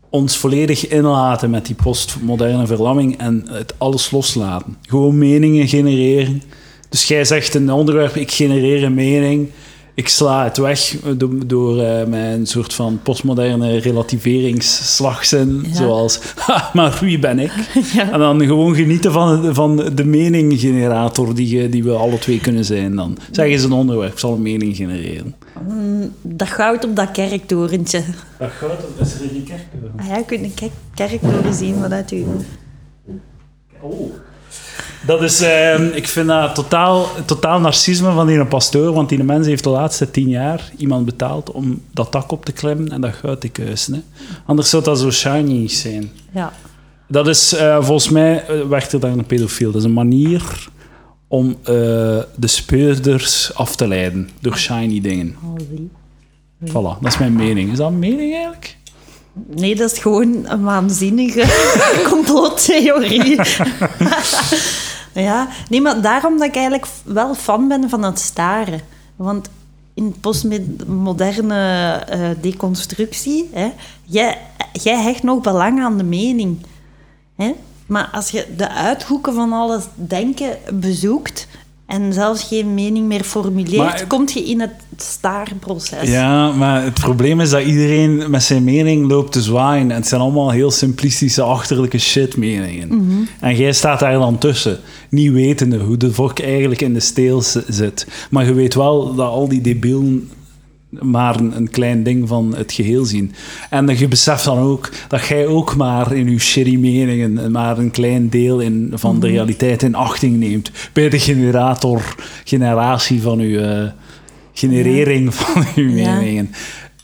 [0.10, 4.78] ons volledig inlaten met die postmoderne verlamming en het alles loslaten.
[4.82, 6.42] Gewoon meningen genereren.
[6.90, 9.50] Dus jij zegt een onderwerp, ik genereer een mening.
[9.94, 15.64] Ik sla het weg door, door eh, mijn soort van postmoderne relativeringsslagzin.
[15.68, 15.76] Ja.
[15.76, 17.52] Zoals, "Ha, maar wie ben ik?
[17.94, 18.12] Ja.
[18.12, 22.66] En dan gewoon genieten van, van de meninggenerator die, je- die we alle twee kunnen
[22.66, 22.96] zijn.
[22.96, 25.36] Dan zeg eens een onderwerp, zal een mening genereren.
[26.22, 28.02] Dat goud op dat kerktorentje.
[28.40, 29.66] Dat gaat, dat is er in die kerk.
[29.98, 32.26] Ah ja, je kunt een kerk- kerktoren zien vanuit u.
[33.82, 34.12] Oh.
[35.06, 39.48] Dat is, ehm, ik vind dat totaal, totaal narcisme van die pastoor, want die mens
[39.48, 43.14] heeft de laatste tien jaar iemand betaald om dat dak op te klimmen en dat
[43.14, 43.94] goud te kuisen.
[43.94, 44.00] Hè.
[44.46, 46.12] Anders zou dat zo shiny zijn.
[46.32, 46.54] Ja.
[47.08, 49.72] Dat is, eh, volgens mij eh, werkt er daar een pedofiel.
[49.72, 50.70] Dat is een manier
[51.28, 51.74] om eh,
[52.36, 55.36] de speurders af te leiden door shiny dingen.
[55.44, 55.56] Oh.
[56.70, 57.72] Voilà, dat is mijn mening.
[57.72, 58.77] Is dat een mening eigenlijk?
[59.48, 61.44] Nee, dat is gewoon een waanzinnige
[62.12, 63.42] complottheorie.
[65.28, 68.82] ja, nee, maar daarom dat ik eigenlijk wel fan ben van het staren.
[69.16, 69.50] Want
[69.94, 73.72] in postmoderne eh deconstructie, hè,
[74.04, 74.38] jij,
[74.74, 76.66] jij hecht nog belang aan de mening.
[77.36, 77.54] Hè?
[77.88, 81.48] Maar als je de uithoeken van alles denken bezoekt
[81.88, 86.10] en zelfs geen mening meer formuleert, Maar- kom je in het staarproces.
[86.10, 89.92] Ja, maar het probleem is dat iedereen met zijn mening loopt te zwaaien.
[89.92, 93.28] En het zijn allemaal heel simplistische, achterlijke shit-meningen.
[93.40, 97.44] En jij staat daar dan tussen, niet wetende hoe de vork eigenlijk in de steel
[97.68, 98.08] zit.
[98.30, 100.30] Maar je weet wel dat al die debielen
[100.90, 103.34] maar een, een klein ding van het geheel zien.
[103.70, 107.92] En je beseft dan ook dat jij ook maar in je shitty meningen maar een
[107.92, 110.72] klein deel in, van de realiteit in achting neemt.
[110.94, 113.90] Bij de generator, generatie van je eh,
[114.54, 116.16] generering van uw Ja.
[116.16, 116.52] meningen.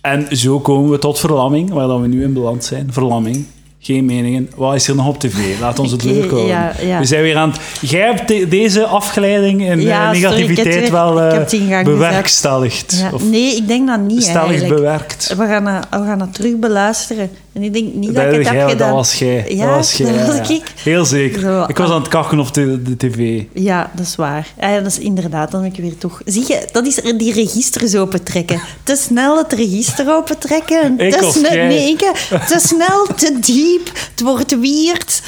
[0.01, 2.93] En zo komen we tot verlamming, waar we nu in beland zijn.
[2.93, 3.45] Verlamming.
[3.85, 4.49] Geen meningen.
[4.55, 5.59] Wat is er nog op tv?
[5.59, 6.47] Laat ons het leuk houden.
[6.47, 6.99] ja, ja.
[6.99, 7.59] We zijn weer aan het...
[7.89, 11.55] Jij hebt de- deze afgeleiding en Ja, eh, sorry, negativiteit het weer- wel eh, het
[11.69, 13.05] gang bewerkstelligd.
[13.13, 15.33] Of nee, ik denk dat niet stellig bewerkt.
[15.37, 17.29] We gaan, dat, we gaan dat terug beluisteren.
[17.53, 18.87] En ik denk niet dat, Dat, ik het heb gedaan.
[18.87, 19.45] dat was jij.
[19.47, 20.11] Ja, dat was jij.
[20.11, 20.55] dat was ja.
[20.55, 20.73] ik.
[20.83, 21.39] Heel zeker.
[21.39, 21.95] Zo, ik was ah.
[21.95, 23.43] aan het kakken op de, de tv.
[23.53, 24.47] Ja, dat is waar.
[24.59, 26.21] Ja, ja, dat is inderdaad, dan ben ik weer toch...
[26.25, 28.61] Zie je, dat is er die registers opentrekken.
[28.83, 30.99] Te snel het register opentrekken.
[30.99, 31.99] Ik te snel, nee, ik,
[32.51, 33.91] te snel, te diep.
[34.11, 35.21] Het wordt weird.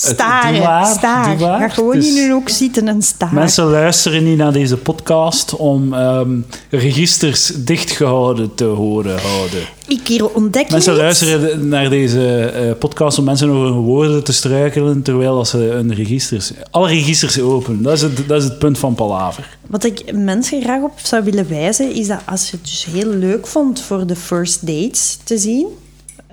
[0.00, 0.62] Staren.
[0.62, 3.34] Ga gewoon is- in hun hoek zitten en staren.
[3.34, 6.38] Mensen luisteren niet naar deze podcast om ehm,
[6.70, 9.60] registers dichtgehouden te horen houden.
[9.86, 11.00] Ik hier ontdek Mensen iets.
[11.00, 15.70] luisteren naar deze eh, podcast om mensen over hun woorden te struikelen, terwijl als ze
[15.70, 16.52] een registers...
[16.70, 17.82] Alle registers open.
[17.82, 19.58] Dat is het, dat is het punt van Palaver.
[19.66, 23.06] Wat ik mensen graag op zou willen wijzen, is dat als je het dus heel
[23.10, 25.66] leuk vond voor de first dates te zien,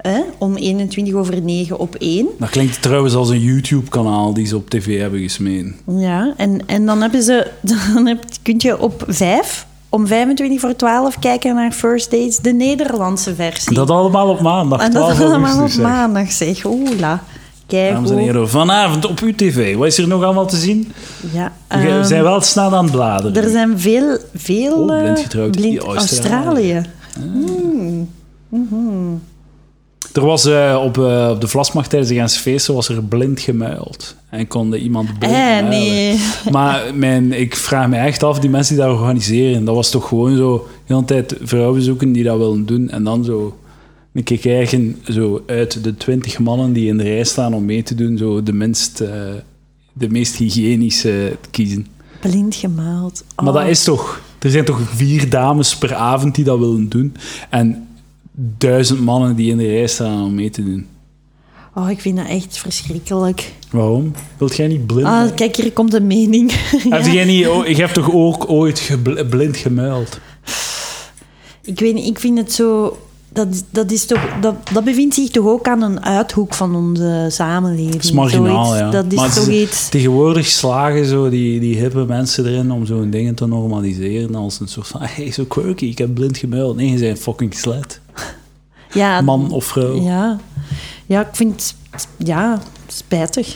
[0.02, 4.56] hè, om 21 over 9 op 1, Dat klinkt trouwens als een YouTube-kanaal die ze
[4.56, 5.76] op tv hebben gesmeden.
[5.88, 7.48] ja, en, en dan, hebben ze,
[7.94, 12.54] dan heb, kun je op 5, om 25 voor 12, kijken naar first dates, de
[12.54, 13.74] Nederlandse versie.
[13.74, 15.84] Dat allemaal op maandag, en 12 dat allemaal op zeg.
[15.84, 16.66] maandag, zeg.
[16.66, 17.24] Oela.
[17.68, 19.76] Kijk Dames en heren, vanavond op uw tv.
[19.76, 20.92] Wat is er nog allemaal te zien?
[21.34, 23.44] Ja, We ehm, zijn wel snel aan het bladeren.
[23.44, 24.18] er zijn veel...
[24.36, 25.52] veel Oh, blind eh, getrouwd.
[25.52, 26.74] blind Australië.
[26.74, 26.86] Australië.
[28.50, 29.22] Hmm.
[30.18, 33.40] Er was eh, op, eh, op de Vlasmacht tijdens de Gentse feesten was er blind
[33.40, 34.16] gemuild.
[34.30, 36.20] En konde iemand blind Eh, nee.
[36.52, 40.08] Maar mijn, ik vraag me echt af, die mensen die dat organiseren, dat was toch
[40.08, 42.90] gewoon zo de hele tijd vrouwen zoeken die dat willen doen.
[42.90, 43.58] En dan zo
[44.14, 47.84] een keer kijken, zo uit de twintig mannen die in de rij staan om mee
[47.84, 48.98] te doen, zo de, minst,
[49.94, 51.88] de meest hygiënische te kiezen.
[52.20, 53.24] Blind gemaald.
[53.36, 53.54] Maar Oh.
[53.54, 54.22] dat is toch...
[54.40, 57.16] Er zijn toch vier dames per avond die dat willen doen.
[57.50, 57.87] En
[58.40, 60.88] duizend mannen die in de rij staan om mee te doen.
[61.76, 63.52] Oh, ik vind dat echt verschrikkelijk.
[63.72, 64.12] Waarom?
[64.38, 65.08] Wilt jij niet blind?
[65.08, 66.52] Ah, kijk, hier komt de mening.
[66.90, 67.12] Heb Ja.
[67.12, 67.48] jij niet...
[67.48, 68.98] oh, je hebt toch ook ooit
[69.30, 70.20] blind gemuild?
[71.62, 72.98] Ik weet niet, ik vind het zo...
[73.30, 77.26] Dat, dat, is toch, dat, dat bevindt zich toch ook aan een uithoek van onze
[77.32, 77.92] samenleving.
[77.92, 78.80] Dat is marginaal, Zoiets.
[78.80, 78.90] ja.
[78.92, 79.90] Dat is Maar het toch is- iets...
[79.90, 84.68] Tegenwoordig slagen zo die, die hippe mensen erin om zo'n dingen te normaliseren als een
[84.68, 86.76] soort van hey, zo quirky, ik heb blind gemuild.
[86.76, 88.00] Nee, je bent fucking slet.
[88.94, 90.02] Ja, Man of vrouw.
[90.02, 90.40] Ja.
[91.06, 91.76] ja, ik vind...
[92.18, 93.56] Ja, spijtig.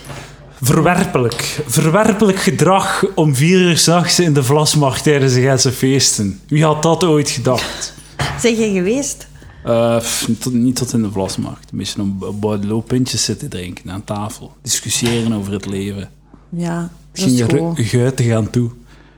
[0.62, 1.62] Verwerpelijk.
[1.68, 6.40] Verwerpelijk gedrag om vier uur s'nachts in de Vlasmarkt tijdens de Gentse feesten.
[6.48, 7.94] Wie had dat ooit gedacht?
[8.40, 9.28] Zeg je geweest?
[9.63, 11.71] Eh, pff, tot- niet tot in de Vlasmarkt.
[11.71, 14.54] Een beetje een Bordeaux pintjes zitten drinken aan tafel.
[14.62, 16.10] Discussiëren over het leven.
[16.50, 17.78] Ja, dat ging goed.
[17.78, 18.69] er guitig aan toe.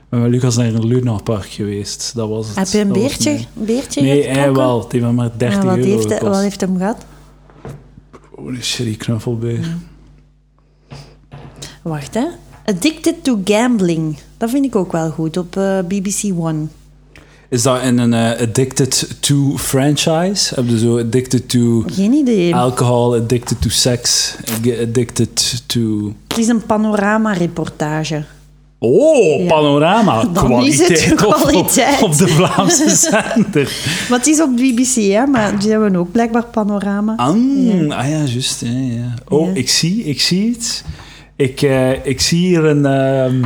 [0.08, 2.12] Ben met Lucas naar een Lunapark geweest.
[2.14, 2.56] Dat was het.
[2.56, 4.82] Heb je een Dat beertje, een beertje Nee, hij wel.
[4.82, 7.04] Het heeft maar 30 Ja, wat, euro heeft wat heeft hem gehad?
[8.34, 9.76] Oh, een shitty knuffelbeer.
[11.82, 12.26] Wacht, hè.
[12.64, 14.16] Addicted to Gambling.
[14.36, 16.66] Dat vind ik ook wel goed op eh, BBC One.
[17.50, 20.54] Is dat in een eh, Addicted to franchise?
[20.54, 22.54] Heb je zo Addicted to Geen idee.
[22.54, 24.34] alcohol, Addicted to sex,
[24.82, 26.12] Addicted to...
[26.28, 28.24] Het is een panorama-reportage.
[28.78, 29.46] Oh, Ja.
[29.46, 30.24] panorama.
[30.32, 32.02] Dan is het kwaliteit, op- Op, kwaliteit.
[32.02, 33.72] op de Vlaamse zender.
[34.08, 35.26] Maar het is op BBC, hè.
[35.26, 37.14] Maar die hebben ook blijkbaar panorama.
[37.16, 37.94] Ah, Ja.
[37.96, 38.60] ah ja, juist.
[38.60, 39.14] Ja, ja.
[39.28, 40.82] Oh, ik zie, ik zie iets.
[41.36, 42.86] Ik, eh, ik zie hier een...
[42.86, 43.42] ehm,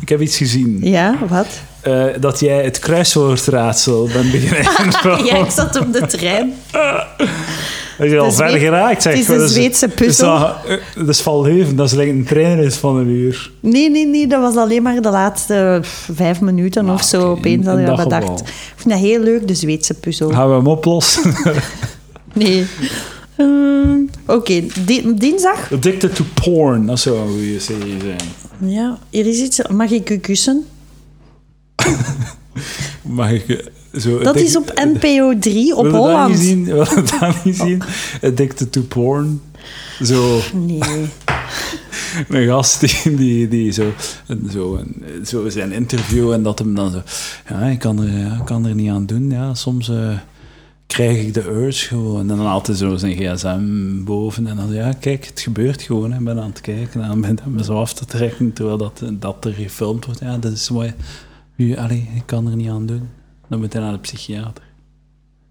[0.00, 0.78] ik heb iets gezien.
[0.82, 1.46] Ja, wat?
[1.86, 6.54] Eh, dat jij het kruiswoordraadsel bent beginnen Ja, ik zat op de trein.
[7.96, 9.12] Hij is al ver geraakt, zeg.
[9.12, 10.38] het is Dat een Zweedse puzzel.
[10.38, 11.76] Dat is, dat- eh, dat is van leven.
[11.76, 13.50] Dat is like een treinrit van een uur.
[13.60, 15.80] Nee, nee, nee, dat was alleen maar de laatste
[16.14, 17.20] vijf minuten Ah, of zo.
[17.30, 18.40] oké, Opeens een- had ik dat bedacht.
[18.40, 18.46] Ik
[18.76, 20.30] vind dat heel leuk, de Zweedse puzzel.
[20.30, 21.34] Gaan we hem oplossen?
[22.34, 22.66] Nee.
[23.36, 25.72] Ehm, Oké, di- dinsdag.
[25.72, 26.86] Addicted to porn.
[26.86, 28.70] Dat zou een goede serie zijn.
[28.72, 29.60] Ja, hier is iets.
[29.68, 30.64] Mag ik u kussen?
[33.30, 34.18] Ik eh, zo...
[34.18, 36.28] Dat is op NPO 3 op dat Holland.
[36.28, 36.64] niet zien?
[36.64, 37.82] Wil je dat niet zien?
[38.22, 39.40] Addicted to porn.
[40.02, 40.40] Zo...
[40.54, 40.80] Nee.
[42.28, 43.92] een gast die, die, die zo,
[44.52, 44.80] zo,
[45.24, 47.02] zo zijn interview en dat hem dan zo...
[47.48, 49.30] Ja, ik kan er, ja, kan er niet aan doen.
[49.30, 50.18] Ja, soms eh,
[50.86, 52.20] krijg ik de urge gewoon.
[52.20, 56.14] En dan haalt hij zo zijn gsm boven en dan ja, kijk, het gebeurt gewoon.
[56.14, 58.76] Ik ben aan het kijken en dan ben ik me zo af te trekken terwijl
[58.76, 60.20] dat, dat er gefilmd wordt.
[60.20, 60.92] Ja, dat is wat...
[61.56, 63.08] je- Allee, ik kan er niet aan doen.
[63.48, 64.64] Dan moet hij naar de psychiater.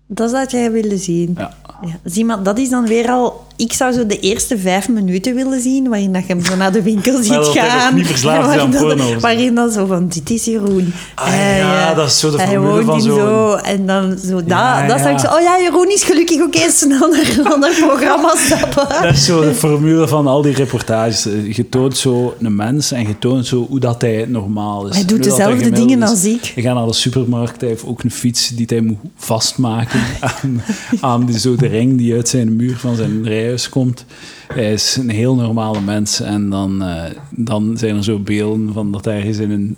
[0.07, 1.33] Dat zou jij willen zien.
[1.37, 1.53] Ja.
[1.81, 3.44] Ja, zie maar, dat is dan weer al...
[3.57, 6.71] Ik zou zo de eerste vijf minuten willen zien, waarin dat je hem zo naar
[6.71, 7.95] de winkel ziet gaan.
[7.95, 9.19] niet verslaafd waarin porno.
[9.19, 10.93] Waarin dan zo van, dit is Jeroen.
[11.15, 14.47] Ah, ja, eh, dat is zo de hij formule van zo En dan zo, dat,
[14.47, 15.27] Ja, dat ik zo...
[15.27, 18.87] Oh ja, Jeroen is gelukkig, snel naar een ander programma stappen.
[19.03, 21.23] Dat is zo de formule van al die reportages.
[21.55, 24.95] Je toont zo een mens en je toont zo hoe dat hij normaal is.
[24.95, 26.09] Hij doet dezelfde dingen is.
[26.09, 26.51] als ik.
[26.53, 29.99] Hij gaat naar de supermarkt, hij heeft ook een fiets die hij moet vastmaken
[30.41, 30.63] aan,
[31.01, 33.23] aan die, zo de ring die uit zijn muur van zijn
[33.69, 34.05] komt.
[34.53, 38.91] Hij is een heel normale mens en dan, eh, dan zijn er zo beelden van
[38.91, 39.77] dat hij ergens in een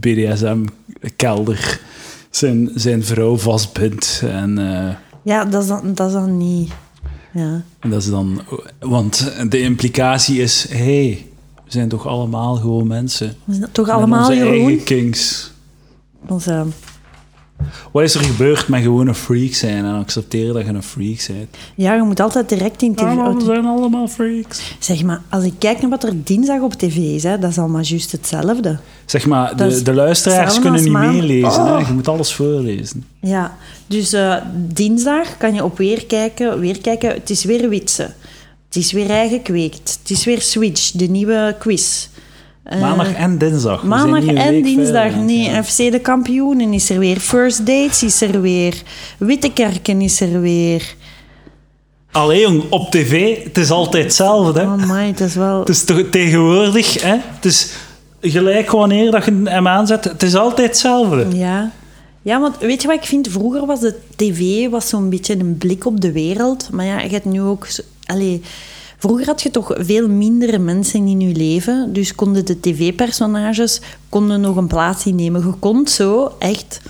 [0.00, 1.80] BDSM-kelder
[2.30, 4.22] zijn, zijn vrouw vastbindt.
[4.24, 6.72] En, eh, Ja, dat is dan, dat is dan niet...
[7.34, 7.62] Ja.
[7.80, 8.40] dat is dan,
[8.80, 11.26] want de implicatie is: hé, hey,
[11.64, 13.34] we zijn toch allemaal gewoon mensen.
[13.44, 14.52] We zijn toch allemaal onze Jeroen?
[14.66, 15.52] eigen kinks.
[16.28, 16.62] Ons, eh,
[17.92, 21.26] Wat is er gebeurd met gewoon een freak zijn en accepteren dat je een freak
[21.26, 21.56] bent?
[21.74, 23.16] ja, je moet altijd direct in tv...
[23.44, 24.76] zijn allemaal freaks.
[24.78, 27.58] Zeg maar, als ik kijk naar wat er dinsdag op tv is, hè, dat is
[27.58, 28.78] allemaal juist hetzelfde.
[29.04, 31.66] Zeg maar, Dat de, de luisteraars kunnen niet meelezen.
[31.66, 31.76] Hè?
[31.76, 31.86] Oh.
[31.86, 33.04] Je moet alles voorlezen.
[33.20, 37.10] Ja, dus eh, dinsdag kan je op weer kijken, weer kijken.
[37.10, 38.10] Het is weer Witse.
[38.66, 39.98] Het is weer eigen kweekt.
[40.00, 42.08] Het is weer Switch, de nieuwe quiz.
[42.64, 43.82] Eh, Maandag en dinsdag.
[43.82, 45.02] Maandag en dinsdag.
[45.10, 45.18] verder.
[45.24, 45.62] Nee, Ja.
[45.64, 47.16] FC de kampioenen is er weer.
[47.20, 48.82] First Dates is er weer.
[49.18, 50.94] Wittekerken is er weer.
[52.10, 54.60] Allee jong, op tv, het is altijd hetzelfde.
[54.60, 54.66] Hè?
[54.66, 55.58] Oh my, het is wel...
[55.60, 57.16] Het is tegenwoordig, hè?
[57.34, 57.72] Het is
[58.20, 61.26] gelijk wanneer dat je hem aanzet, het is altijd hetzelfde.
[61.36, 61.70] Ja.
[62.22, 63.28] Ja, want weet je wat ik vind?
[63.28, 66.68] Vroeger was de tv was zo'n beetje een blik op de wereld.
[66.72, 67.66] Maar ja, je hebt nu ook...
[68.06, 68.42] Allee,
[69.02, 71.92] vroeger had je toch veel mindere mensen in je leven.
[71.92, 75.46] Dus konden de tv-personages konden nog een plaats innemen.
[75.46, 76.80] Je kon zo echt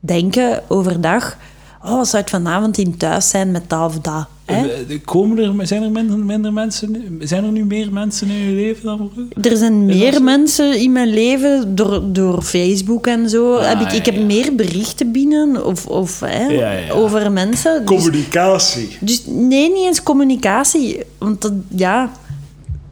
[0.00, 1.36] denken overdag...
[1.82, 4.28] Oh, zou het vanavond in thuis zijn met dat of?
[4.44, 4.66] Hè?
[4.66, 8.34] Eh, Komen er, zijn er minder, minder mensen, nu- zijn er nu meer mensen in
[8.48, 9.50] je leven dan vroeger?
[9.50, 13.54] Er zijn meer mensen in mijn leven door, door Facebook en zo.
[13.56, 14.24] Ah, heb ik, ik heb ja.
[14.24, 16.92] meer berichten binnen of, of, hè, Ja, ja, ja.
[16.92, 17.86] over mensen.
[17.86, 18.96] Dus, Communicatie.
[19.00, 20.98] dus nee, niet eens communicatie.
[21.18, 22.12] Want dat, ja,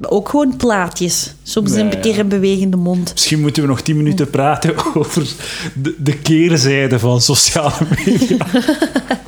[0.02, 1.34] ook gewoon plaatjes.
[1.42, 3.10] Soms een keer een bewegende mond.
[3.12, 5.28] Misschien moeten we nog tien minuten praten over
[5.74, 7.72] de, de keerzijde van sociale
[8.04, 8.46] media.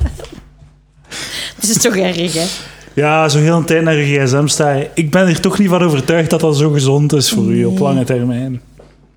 [1.61, 2.45] Het is toch erg, hè?
[2.93, 4.89] Ja, zo heel een tijd naar je gsm sta je.
[4.93, 7.79] Ik ben er toch niet van overtuigd dat dat zo gezond is voor u op
[7.79, 8.61] lange termijn.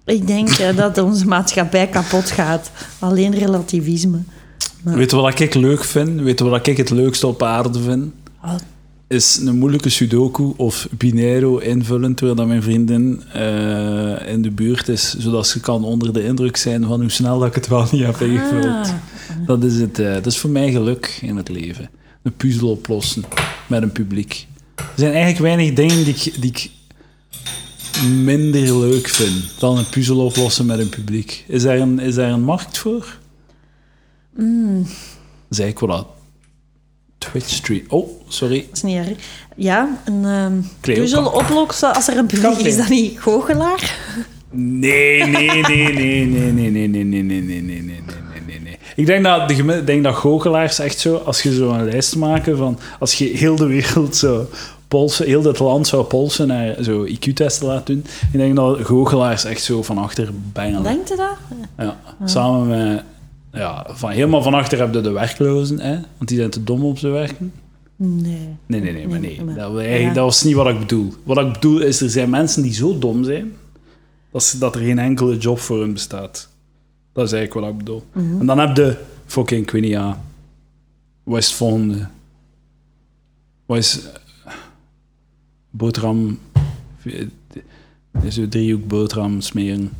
[0.04, 2.70] Ik denk eh, dat onze maatschappij kapot gaat.
[2.98, 4.18] Alleen relativisme.
[4.82, 6.20] Weet je wat ik leuk vind?
[6.20, 8.12] Weet je wat ik het leukste op aarde vind?
[8.44, 8.54] Oh,
[9.06, 14.88] Is een moeilijke sudoku of binairo invullen terwijl dat mijn vriendin eh, in de buurt
[14.88, 17.86] is, zodat ze kan onder de indruk zijn van hoe snel dat ik het wel
[17.90, 18.64] niet heb ingevuld.
[18.64, 18.88] Ah.
[19.46, 21.90] Dat, is het, eh, dat is voor mij geluk in het leven.
[22.22, 23.24] Een puzzel oplossen
[23.66, 24.46] met een publiek.
[24.74, 26.70] Er zijn eigenlijk weinig dingen die ik, die ik
[28.06, 31.44] minder leuk vind dan een puzzel oplossen met een publiek.
[31.48, 33.18] Is daar een, is daar een markt voor?
[34.36, 34.86] Mm.
[35.48, 36.06] Zeg ik wel dat.
[37.18, 37.84] Twitch Street.
[37.88, 38.60] Oh, sorry.
[38.60, 39.18] Dat is niet erg.
[39.56, 42.64] Ja, een um, puzzel oplossen als er een publiek is.
[42.64, 43.96] Is dat niet goochelaar?
[44.50, 47.97] Nee, nee, nee, nee, nee, nee, nee, nee, nee, nee, nee, nee.
[48.98, 52.56] Ik denk dat, de, denk dat goochelaars echt zo, als je zo een lijst maken
[52.56, 54.46] van, als je heel de wereld zo
[54.88, 59.44] polsen, heel het land zou polsen naar zo IQ-testen laten doen, ik denk dat goochelaars
[59.44, 60.82] echt zo van achter bengelen.
[60.82, 61.36] Denkt u dat?
[61.78, 63.02] Ja, samen met,
[63.52, 66.84] ja, van, helemaal van achter heb je de werklozen, hè, want die zijn te dom
[66.84, 67.52] om te werken.
[67.96, 68.48] Nee.
[68.66, 69.40] Nee, nee, nee, maar nee.
[69.56, 70.12] Dat, ja.
[70.12, 71.12] dat was niet wat ik bedoel.
[71.22, 73.52] Wat ik bedoel is, er zijn mensen die zo dom zijn,
[74.32, 76.48] dat, ze- dat er geen enkele job voor hun bestaat.
[77.18, 78.02] Dat is eigenlijk wat ik bedoel.
[78.12, 78.40] Mhm.
[78.40, 80.20] En dan heb je fucking, ik weet niet, ja,
[81.22, 82.06] wat is het volgende?
[83.66, 84.00] Wat is...
[85.70, 86.38] Boterham...
[88.28, 89.90] Zo driehoek boterham smeren.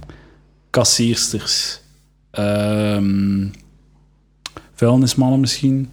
[0.70, 1.80] Kassiersters.
[2.30, 3.46] ehm
[4.74, 5.90] vuilnismannen misschien.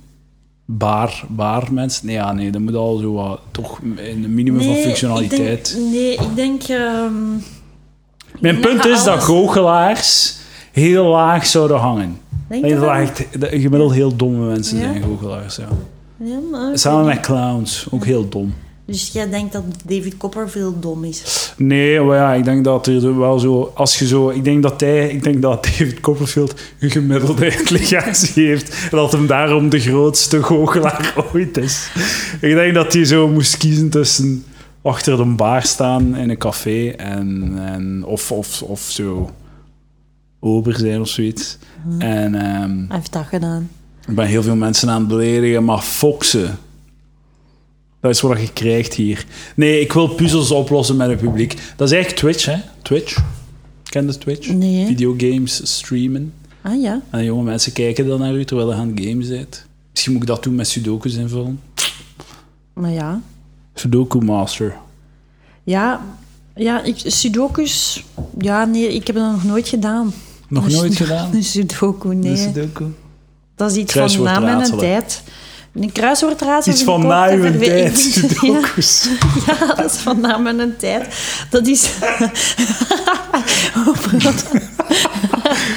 [0.66, 2.06] Baar, baarmensen.
[2.06, 3.42] Nee, ja, nee, dat moet al zo wat...
[3.52, 5.68] Toch een minimum van functionaliteit.
[5.70, 6.64] Ik denk, nee, ik denk...
[6.64, 7.38] ehm,
[8.40, 10.44] Mijn punt is dat goochelaars
[10.76, 12.18] heel laag zouden hangen.
[12.48, 14.84] denk Dat je echt gemiddeld heel domme mensen Ja?
[14.84, 15.56] zijn, goochelaars.
[15.56, 15.68] Ja.
[16.18, 18.54] Ja, maar Samen met clowns, ook heel dom.
[18.86, 21.54] Dus jij denkt dat David Copperfield dom is?
[21.58, 23.72] Nee, maar ja, ik denk dat er wel zo...
[23.76, 24.30] Als je zo...
[24.30, 25.10] Ik denk dat hij...
[25.10, 28.70] Ik denk dat David Copperfield een gemiddelde intelligentie heeft.
[28.70, 31.92] En dat hem daarom de grootste goochelaar ooit is.
[32.42, 34.44] Ik denk dat hij zo moest kiezen tussen
[34.82, 37.54] achter de bar staan in een café en...
[37.56, 39.30] en of, of, of zo...
[40.46, 41.58] Ober zijn of zoiets.
[42.00, 43.70] En ehm, Hij heeft dat gedaan.
[44.08, 46.58] ik ben heel veel mensen aan het beledigen, maar foxen...
[48.00, 49.26] Dat is wat je krijgt hier.
[49.56, 51.58] Nee, ik wil puzzels oplossen met het publiek.
[51.76, 52.58] Dat is eigenlijk Twitch, hè?
[52.82, 53.24] Twitch.
[53.84, 54.50] Ken je Twitch?
[54.50, 54.86] Nee.
[54.86, 56.34] Videogames streamen.
[56.62, 57.02] Ah ja.
[57.10, 59.66] En jonge mensen kijken dan naar u terwijl je aan het gamen bent.
[59.92, 61.60] Misschien moet ik dat doen met sudokus invullen.
[62.74, 63.22] Maar ja.
[63.74, 64.76] Sudoku Master.
[65.64, 66.06] Ja,
[66.56, 68.06] ja ik, Sudokus...
[68.38, 70.14] Ja, nee, ik heb dat nog nooit gedaan.
[70.50, 71.34] Nog Een nooit gedaan?
[71.34, 72.38] Een Sudoku, nee.
[72.38, 72.86] Sudoku.
[73.56, 75.24] Dat is iets van na mijn tijd.
[75.76, 78.52] Een kruiswoordraadsel Iets van na uw tijd, Ja,
[79.48, 81.08] ja, dat is van na mijn tijd.
[81.50, 81.90] Dat is...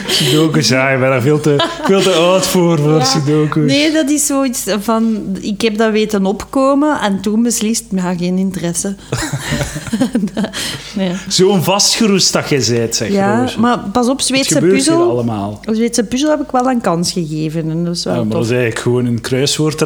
[0.09, 3.49] Sudokus, ja, ik ben daar veel te, veel te oud voor, voor Ja.
[3.55, 5.37] Nee, dat is zoiets van...
[5.41, 8.95] Ik heb dat weten opkomen en toen beslist, ja, geen interesse.
[10.97, 11.13] nee.
[11.29, 13.09] Zo'n vastgeroest dat je bent, zeg.
[13.09, 13.61] Ja, Roosje.
[13.61, 15.11] maar pas op, Zweedse puzzel...
[15.11, 15.61] allemaal.
[15.71, 17.71] Zweedse puzzel heb ik wel een kans gegeven.
[17.71, 19.21] En dat is wel Ja, maar dat is eigenlijk gewoon een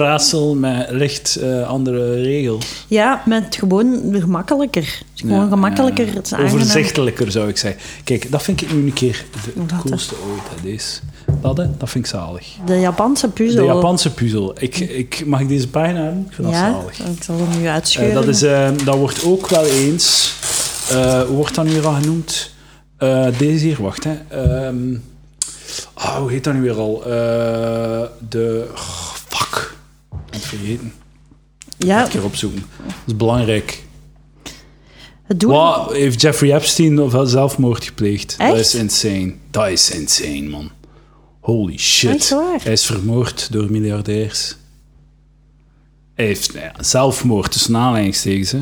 [0.07, 2.85] kruiswoordraadsel met licht eh, andere regels.
[2.87, 4.83] Ja, met gewoon gemakkelijker.
[4.83, 6.07] Het is Gewoon Ja, gemakkelijker.
[6.07, 6.13] ja.
[6.13, 6.55] Het is aangenaam.
[6.55, 7.81] Overzichtelijker zou ik zeggen.
[8.05, 10.43] Kijk, dat vind ik nu een keer de, coolste ooit.
[10.57, 11.01] Hè, deze.
[11.41, 12.47] Dat, hè, dat vind ik zalig.
[12.67, 13.61] De Japanse puzzel.
[13.67, 14.55] De Japanse puzzel.
[14.59, 16.27] Ik, ik, mag ik deze pagina hebben?
[16.29, 16.99] Ik vind dat Ja, zalig.
[17.17, 18.15] ik zal hem nu Eh, uitscheuren.
[18.15, 20.35] dat, is, eh, dat wordt ook wel eens...
[20.91, 22.51] eh, hoe wordt dat nu weer al genoemd?
[23.39, 24.05] Deze hier, wacht.
[24.05, 24.13] Hè.
[24.29, 24.95] Ehm,
[25.95, 27.03] ah, hoe heet dat nu weer al?
[28.29, 28.69] De...
[28.75, 29.11] oh,
[30.33, 30.93] ben het vergeten.
[31.79, 32.65] ja, Een keer opzoeken.
[32.87, 33.83] Dat is belangrijk.
[35.23, 35.51] het doel...
[35.51, 38.39] Wat heeft Jeffrey Epstein of zelfmoord gepleegd?
[38.39, 38.59] Dat Echt?
[38.59, 39.35] is insane.
[39.51, 40.71] Dat is insane, man.
[41.41, 42.35] Holy shit.
[42.63, 44.57] Hij is vermoord door miljardairs.
[46.15, 47.77] Hij heeft nou ja, zelfmoord tussen
[48.53, 48.61] hè.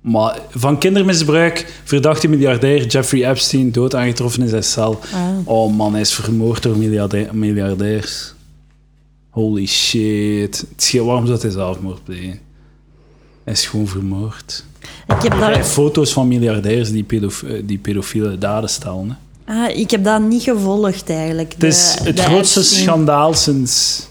[0.00, 5.00] Maar van kindermisbruik, verdachte miljardair Jeffrey Epstein, dood aangetroffen in zijn cel.
[5.14, 5.28] Ah.
[5.44, 8.34] Oh man, hij is vermoord door miljarda- miljardairs.
[9.36, 10.64] Holy shit.
[10.70, 12.40] Het is waarom zou hij zelfmoord plegen?
[13.44, 14.64] Hij is gewoon vermoord.
[15.08, 19.18] Ik heb, dat, foto's van miljardairs die, pedof eh, die pedofiele daden stellen.
[19.44, 19.54] Hè.
[19.54, 21.52] ah, ik heb dat niet gevolgd, eigenlijk.
[21.52, 24.06] Het is het grootste schandaal sinds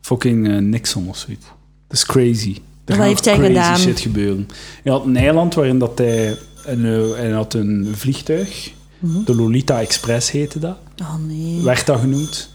[0.00, 1.46] fucking eh, Nixon of zoiets.
[1.88, 2.56] Dat is crazy.
[2.84, 3.78] Er Wat heeft hij crazy gedaan?
[3.78, 4.48] shit gebeuren.
[4.82, 6.38] Hij had een eiland waarin dat hij...
[6.64, 8.72] Een, eh, hij had een vliegtuig.
[8.98, 9.24] Mhm.
[9.24, 10.76] De Lolita Express heette dat.
[11.00, 11.62] Oh nee.
[11.62, 12.54] werd dat genoemd.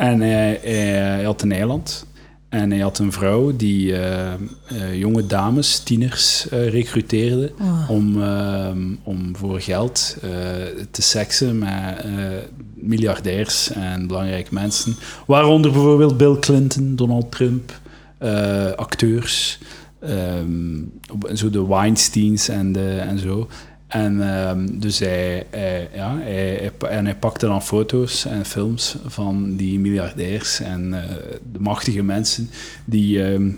[0.00, 2.06] En hij, had een eiland.
[2.48, 4.38] En hij had een vrouw die eh, eh,
[4.94, 7.90] jonge dames, tieners, eh recruteerde Oh.
[7.90, 8.70] om, eh,
[9.02, 10.16] om voor geld
[10.90, 12.04] te seksen met
[12.74, 14.96] miljardairs en belangrijke mensen.
[15.26, 17.80] Waaronder bijvoorbeeld Bill Clinton, Donald Trump,
[18.76, 19.58] acteurs,
[20.00, 20.78] ehm,
[21.34, 23.48] zo de Weinsteins en, de, en zo.
[23.90, 29.56] En ehm, dus hij, hij- ja, hij, en hij pakte dan foto's en films van
[29.56, 31.08] die miljardairs en eh,
[31.52, 32.50] de machtige mensen
[32.84, 33.50] die, ehm,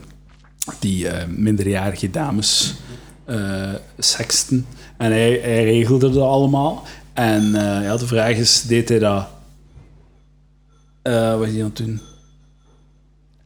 [0.79, 2.75] die eh, minderjarige dames
[3.25, 4.67] eh seksten.
[4.97, 6.83] En hij, hij regelde dat allemaal.
[7.13, 7.51] En
[7.83, 9.27] ja, de vraag is, deed hij dat...
[11.39, 12.01] wat is hij aan het doen?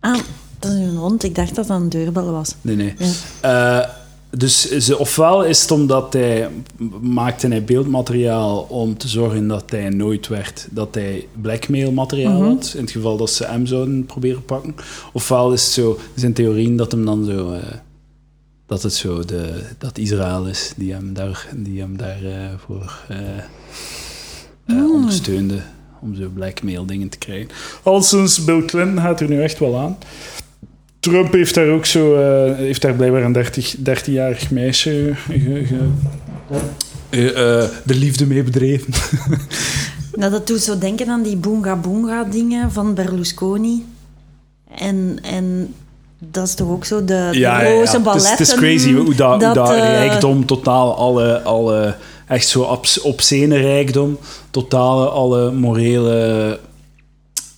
[0.00, 0.18] Ah,
[0.58, 1.22] dat is een hond.
[1.24, 2.54] Ik dacht dat dat een deurbel was.
[2.60, 2.94] Nee, nee.
[3.42, 3.96] Ja.
[4.38, 6.48] Dus ze, ofwel is het omdat hij
[7.00, 12.48] maakte hij beeldmateriaal om te zorgen dat hij nooit werd, dat hij blackmailmateriaal Mhm.
[12.48, 14.74] had, in het geval dat ze hem zouden proberen pakken.
[15.12, 17.60] Ofwel is het zo, zijn theorieën dat hem dan zo, eh,
[18.66, 23.04] dat het zo, de, dat Israël is die hem daar, die hem daar eh, voor
[23.08, 23.16] eh,
[24.66, 24.90] Hmm.
[24.92, 25.58] ondersteunde
[26.00, 27.48] om zo blackmail dingen te krijgen.
[27.82, 29.98] Al sinds Bill Clinton gaat er nu echt wel aan.
[31.10, 35.88] Trump heeft daar ook zo, eh, heeft daar blijkbaar een 30, 13-jarig meisje ge- ge-
[37.10, 38.92] eh, eh, de liefde mee bedreven.
[40.14, 43.84] Nou, dat doet zo denken aan die boonga boonga dingen van Berlusconi.
[44.76, 45.74] En, en
[46.18, 47.70] Dat is toch ook zo de, de Ja, ja, ja.
[47.74, 48.30] roze Het is, balletten.
[48.30, 51.94] het is crazy hoe dat, hoe dat rijkdom, totaal alle, alle
[52.26, 54.18] echt zo obs- obscene rijkdom,
[54.50, 56.58] totale alle morele,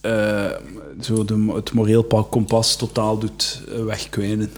[0.01, 0.45] eh,
[1.01, 4.53] zo de, het moreel pa- kompas totaal doet eh, wegkwijnen.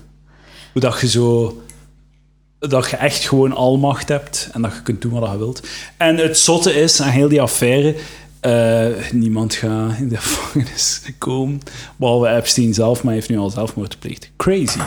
[0.72, 1.60] Hoe dat je zo,
[2.58, 5.62] dat je echt gewoon almacht hebt en dat je kunt doen wat je wilt.
[5.96, 7.94] En het zotte is aan heel die affaire,
[8.40, 11.60] eh, niemand gaat in de gevangenis komen,
[11.96, 14.30] behalve Epstein zelf, maar hij heeft nu al zelfmoord gepleegd.
[14.36, 14.78] Crazy.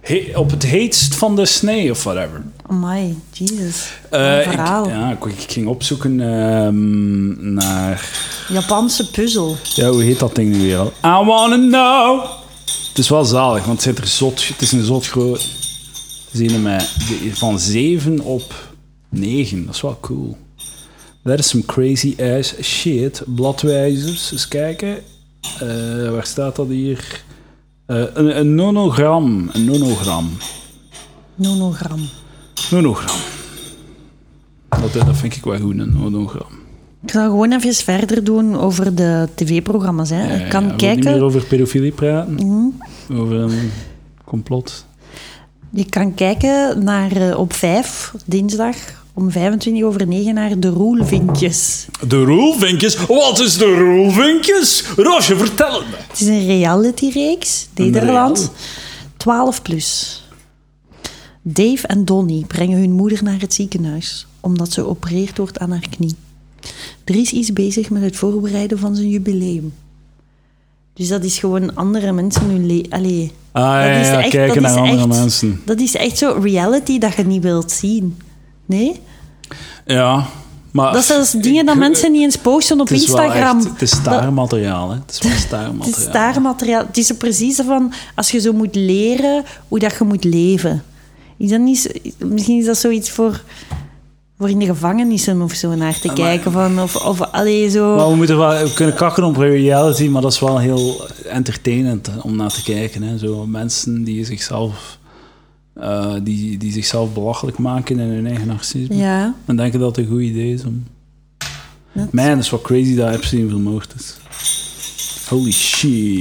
[0.00, 2.42] He- op het heetst van de snee of whatever.
[2.66, 3.90] Amai, Jesus.
[4.10, 4.88] Eh, Een ik, verhaal.
[4.88, 8.10] ja, ik, ik ging opzoeken ehm, naar...
[8.48, 9.56] Japanse puzzel.
[9.74, 10.92] Ja, hoe heet dat ding nu weer al?
[11.04, 12.24] I wanna know!
[12.88, 15.48] Het is wel zalig, want het, zit er zot, het is een zot groot...
[16.32, 18.54] Een met, de- van 7 op
[19.08, 19.66] 9.
[19.66, 20.36] Dat is wel cool.
[21.24, 23.22] Dat is some crazy ass shit.
[23.26, 24.98] Bladwijzers, eens kijken.
[25.60, 27.22] Eh, waar staat dat hier?
[27.90, 29.50] Eh, een, een nonogram.
[29.52, 30.30] Een nonogram.
[31.34, 32.00] Nonogram.
[32.70, 33.16] Nonogram.
[34.68, 36.50] Dat, dat vind ik wel goed, een nonogram.
[37.02, 40.10] Ik zal gewoon even verder doen over de tv-programma's.
[40.10, 40.44] Hè.
[40.44, 40.96] Ik kan ja, kijken...
[40.96, 42.34] niet meer over pedofilie praten.
[42.34, 43.18] Mhm.
[43.20, 43.70] Over een
[44.24, 44.86] complot.
[45.70, 48.76] Je kan kijken naar eh, op 5, dinsdag,
[49.20, 51.86] om 25 over 9 naar de Roelvinkjes.
[52.08, 52.96] De roelvinkjes?
[53.06, 54.84] Wat is de roelvinkjes?
[54.96, 55.96] Roosje, vertel het me.
[56.08, 58.38] Het is een reality-reeks, Nederland.
[58.38, 58.50] real-
[59.16, 60.22] 12 plus.
[61.42, 65.86] Dave en Donnie brengen hun moeder naar het ziekenhuis, omdat ze geopereerd wordt aan haar
[65.90, 66.14] knie.
[67.04, 69.72] Dries is bezig met het voorbereiden van zijn jubileum.
[70.94, 72.90] Dus dat is gewoon andere mensen hun leven.
[72.90, 75.60] Allee, Ah ja, echt- kijken naar andere echt- mensen.
[75.64, 78.16] dat is echt zo reality dat je niet wilt zien.
[78.66, 79.00] Nee?
[79.86, 80.26] Ja,
[80.70, 80.92] maar...
[80.92, 83.58] Dat zijn dingen dat mensen niet eens posten op Het Instagram.
[83.58, 84.96] echt- het is starmateriaal, hè.
[85.06, 85.86] Het is wel starmateriaal.
[85.86, 86.86] Het is staarmateriaal.
[86.86, 90.82] Het is er precies van als je zo moet leren hoe dat je moet leven.
[91.38, 93.42] Is dat niet, misschien is dat zoiets voor,
[94.38, 96.52] voor in de gevangenissen of zo naar te maar- kijken.
[96.52, 97.96] Van, of, of allee, zo.
[97.96, 102.10] Maar we, moeten wel, we kunnen kakken op reality, maar dat is wel heel entertainend
[102.22, 103.02] om naar te kijken.
[103.02, 103.18] Hè.
[103.18, 104.98] Zo mensen die zichzelf,
[105.80, 108.96] eh, die, die zichzelf belachelijk maken in hun eigen narcisme.
[108.96, 109.34] Ja.
[109.44, 110.84] En denken dat het een goed idee is om...
[111.92, 114.16] Dat- Man, het is wel crazy dat Epstein vermoord is.
[115.28, 116.16] Holy shit.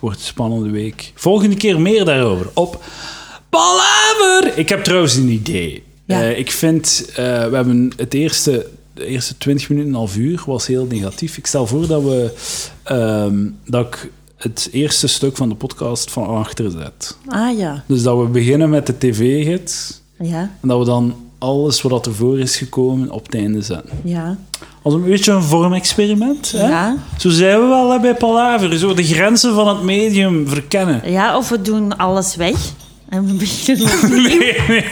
[0.00, 1.12] Wordt een spannende week.
[1.14, 2.50] Volgende keer meer daarover.
[2.54, 2.82] Op
[3.48, 4.58] Palaver!
[4.58, 5.82] Ik heb trouwens een idee.
[6.04, 6.22] Ja.
[6.22, 7.14] Eh, ik vind, eh,
[7.48, 11.36] we hebben het eerste, de eerste 20 minuten, een half uur, was heel negatief.
[11.36, 12.30] Ik stel voor dat we,
[12.82, 14.10] ehm, dat ik
[14.42, 17.16] het eerste stuk van de podcast van achter zet.
[17.26, 17.84] Ah ja.
[17.86, 20.00] Dus dat we beginnen met de tv-gids.
[20.18, 20.50] Ja.
[20.60, 23.98] En dat we dan alles wat ervoor is gekomen op het einde zetten.
[24.04, 24.36] Ja.
[24.82, 26.52] Als een beetje een vormexperiment.
[26.52, 26.68] Hè?
[26.68, 26.96] Ja.
[27.18, 28.78] Zo zijn we wel hè, bij Palaver.
[28.78, 31.10] Zo de grenzen van het medium verkennen.
[31.10, 32.56] ja, of we doen alles weg.
[33.08, 34.38] En we beginnen opnieuw.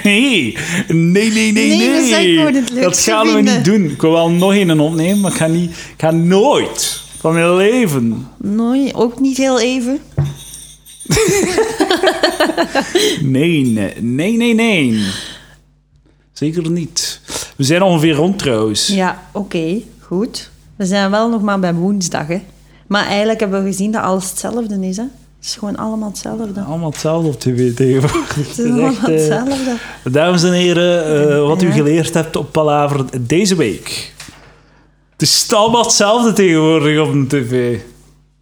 [0.02, 0.56] Nee,
[0.88, 2.80] nee, nee, nee, nee.
[2.80, 3.84] Dat gaan we niet doen.
[3.84, 7.56] Ik wil wel nog een opnemen, maar ik ga, niet, ik ga nooit van mijn
[7.56, 8.28] leven.
[8.36, 10.00] Nee, ook niet heel even.
[13.22, 13.64] Nee,
[14.00, 15.06] nee, nee, nee.
[16.32, 17.20] Zeker niet.
[17.56, 18.86] We zijn ongeveer rond trouwens.
[18.86, 19.80] Ja, oké.
[20.00, 20.50] goed.
[20.76, 22.40] We zijn wel nog maar bij woensdag, hè.
[22.86, 25.02] Maar eigenlijk hebben we gezien dat alles hetzelfde is, hè.
[25.02, 26.60] Het is gewoon allemaal hetzelfde.
[26.60, 28.34] Allemaal hetzelfde op tv tegenwoordig.
[28.34, 29.76] Het is allemaal eh, hetzelfde.
[30.10, 34.14] Dames en heren, eh, wat u geleerd hebt op Palaver deze week.
[35.18, 37.78] Het is allemaal hetzelfde tegenwoordig op de tv.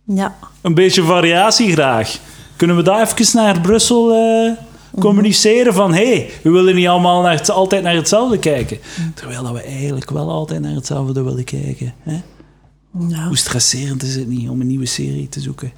[0.05, 0.37] Ja.
[0.61, 2.19] Een beetje variatie graag.
[2.57, 4.53] Kunnen we daar even naar Brussel eh,
[5.01, 5.95] communiceren van...
[5.95, 8.79] hé, hey, we willen niet allemaal naar het, altijd naar hetzelfde kijken.
[9.15, 11.95] Terwijl dat we eigenlijk wel altijd naar hetzelfde willen kijken.
[12.03, 12.21] Hè?
[13.09, 13.27] ja.
[13.27, 15.73] Hoe stresserend is het niet om een nieuwe serie te zoeken?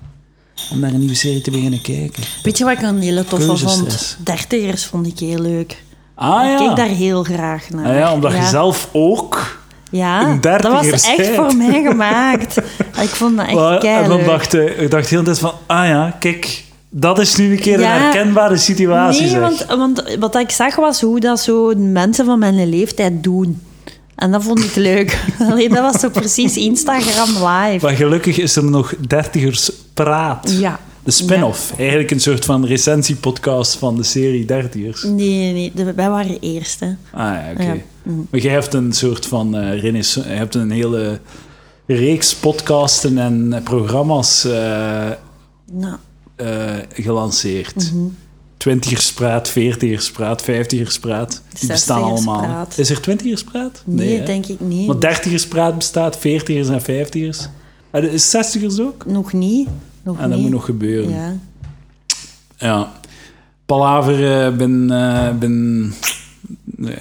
[0.72, 2.22] Om naar een nieuwe serie te beginnen kijken.
[2.42, 4.16] Weet je wat ik een hele toffe vond?
[4.24, 5.82] Dertigers vond ik heel leuk.
[6.14, 6.66] Ah Ik ja.
[6.66, 7.86] keek daar heel graag naar.
[7.86, 8.38] Ah, ja omdat ja.
[8.38, 9.57] je zelf ook...
[9.90, 10.84] Ja, dat was
[11.16, 12.56] echt voor mij gemaakt.
[13.02, 15.52] Ik vond dat echt en dan dacht eh, ik dacht heel de tijd van...
[15.66, 17.94] Ah ja, kijk, dat is nu een keer Ja.
[17.96, 19.20] een herkenbare situatie.
[19.20, 19.40] Nee, zeg.
[19.40, 23.62] want, want wat ik zag was hoe dat zo mensen van mijn leeftijd doen.
[24.14, 25.18] En dat vond ik leuk.
[25.68, 27.86] Dat was zo precies Instagram live.
[27.86, 30.54] Maar gelukkig is er nog dertigers praat.
[30.58, 30.78] Ja.
[31.04, 31.72] De spin-off.
[31.78, 35.02] Eigenlijk een soort van recensiepodcast van de serie Dertigers.
[35.02, 35.72] Nee, nee, nee.
[35.74, 36.86] de- wij waren eerst, hè.
[36.86, 36.94] Ah
[37.34, 37.62] ja, oké.
[37.62, 37.74] Ja.
[38.08, 38.26] Mm.
[38.30, 40.30] Maar jij hebt een soort van eh renaissance...
[40.30, 41.20] Je hebt een hele
[41.86, 45.10] reeks podcasten en programma's eh,
[45.72, 45.96] Nou,
[46.36, 47.92] eh, gelanceerd.
[47.92, 48.04] Mhm.
[48.56, 51.42] Twintigerspraat, veertigerspraat, vijftigerspraat.
[51.58, 52.16] Die bestaan allemaal.
[52.16, 52.78] Zestigerspraat.
[52.78, 53.82] Is er twintigerspraat?
[53.84, 54.24] nee, hè?
[54.24, 54.86] denk ik niet.
[54.86, 57.48] Want dertigerspraat bestaat, veertigers en vijftigers.
[57.90, 59.06] Ah, Is zestigers ook?
[59.06, 59.68] Nog niet.
[60.02, 60.40] Nog En dat niet.
[60.40, 61.10] moet nog gebeuren.
[61.10, 61.36] Ja.
[62.56, 62.92] Ja.
[63.66, 64.86] Palaver ben,
[65.38, 65.94] ben,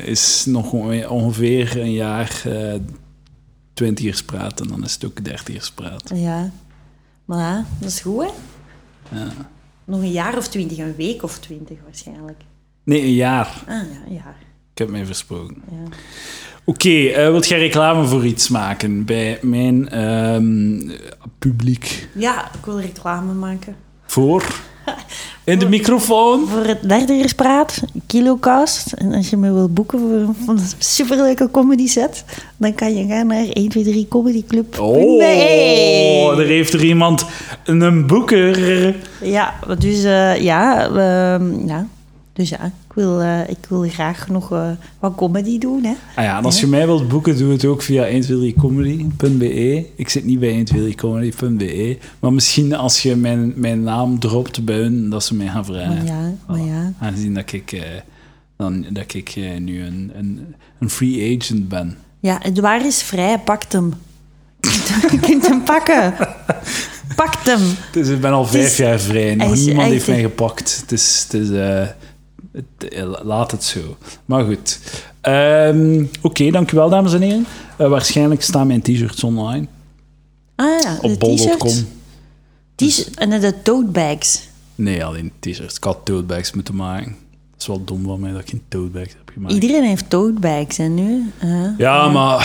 [0.03, 0.71] is nog
[1.09, 2.73] ongeveer een jaar uh,
[3.73, 6.11] twintigers praat en dan is het ook dertigers praat.
[6.15, 6.51] Ja.
[7.25, 8.29] Maar ja, dat is goed, hè?
[9.17, 9.31] Ja.
[9.85, 12.41] Nog een jaar of twintig, een week of twintig waarschijnlijk.
[12.83, 13.63] Nee, een jaar.
[13.67, 14.37] Ah ja, een jaar.
[14.71, 15.63] Ik heb mij versproken.
[15.69, 15.83] Ja.
[16.63, 20.91] Oké, okay, wilt jij reclame voor iets maken bij mijn ehm,
[21.39, 22.07] publiek?
[22.15, 23.75] Ja, ik wil reclame maken.
[24.05, 24.61] Voor?
[25.47, 26.47] In de microfoon?
[26.47, 28.91] Voor het derde praat, Kilocast.
[28.91, 32.23] En als je me wil boeken voor een superleuke comedy set,
[32.57, 34.79] dan kan je gaan naar 123 Comedy Club.
[34.79, 37.25] Oh, er heeft er iemand
[37.65, 38.95] een boeker.
[39.21, 41.87] Ja, dus uh, ja, uh, ja,
[42.33, 44.69] dus ja, wil, uh, ik wil graag nog uh,
[44.99, 45.83] wat comedy doen.
[45.83, 45.93] Hè.
[46.15, 49.85] Ah ja, en als je mij wilt boeken, doe het ook via 123comedy.be.
[49.95, 55.09] Ik zit niet bij 123comedy.be, maar misschien als je mijn, mijn naam dropt bij hun,
[55.09, 55.95] dat ze mij gaan vragen.
[55.95, 56.93] Maar ja, maar ja.
[56.99, 57.81] Aangezien dat ik, uh,
[58.57, 61.97] dan, dat ik nu een, een, een free agent ben.
[62.19, 63.93] Ja, het waar is vrij, pakt hem.
[65.11, 66.13] je kunt hem pakken.
[67.15, 67.61] Pakt hem.
[67.91, 69.35] Dus ik ben al vijf is, jaar vrij.
[69.35, 70.77] Nog niemand heeft mij gepakt.
[70.81, 71.27] Het is...
[71.29, 71.49] Het is
[73.23, 73.97] laat het zo.
[74.25, 74.79] Maar goed.
[75.21, 77.45] Um, Oké, okay, dankjewel dames en heren.
[77.81, 79.67] Uh, waarschijnlijk staan mijn t-shirts online.
[80.55, 81.87] Ah ja, Op bol.com.
[82.75, 83.09] Dus...
[83.09, 84.47] En de tote bags.
[84.75, 85.75] Nee, alleen t-shirts.
[85.75, 87.15] Ik had tote bags moeten maken.
[87.51, 89.53] Dat is wel dom van mij dat ik geen tote bags heb gemaakt.
[89.53, 91.31] Iedereen heeft tote bags en nu?
[91.43, 92.37] Uh, ja, ja, maar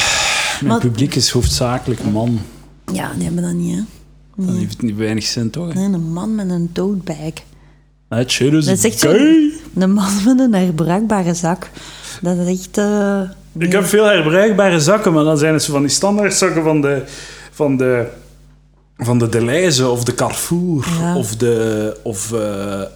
[0.60, 0.80] mijn maar...
[0.80, 2.40] publiek is hoofdzakelijk man.
[2.92, 3.82] Ja, die hebben dat niet, hè?
[4.34, 4.46] Nee.
[4.46, 5.74] Dat heeft niet weinig zin, toch?
[5.74, 7.32] Nee, een man met een tote bag.
[8.14, 9.04] Het shit is, dat is echt
[9.74, 11.70] een man met een herbruikbare zak.
[12.22, 12.78] Dat is echt...
[12.78, 13.20] Uh,
[13.58, 17.02] Ik heb veel herbruikbare zakken, maar dan zijn het zo van die standaardzakken van de...
[17.50, 18.06] Van de
[18.96, 21.16] van de Deleuze of de Carrefour ja.
[21.16, 22.38] of de, of, uh,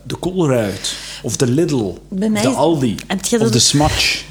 [0.02, 3.52] de Colruyt of de Lidl Bij mij of de Aldi of dat...
[3.52, 4.24] de Smatch.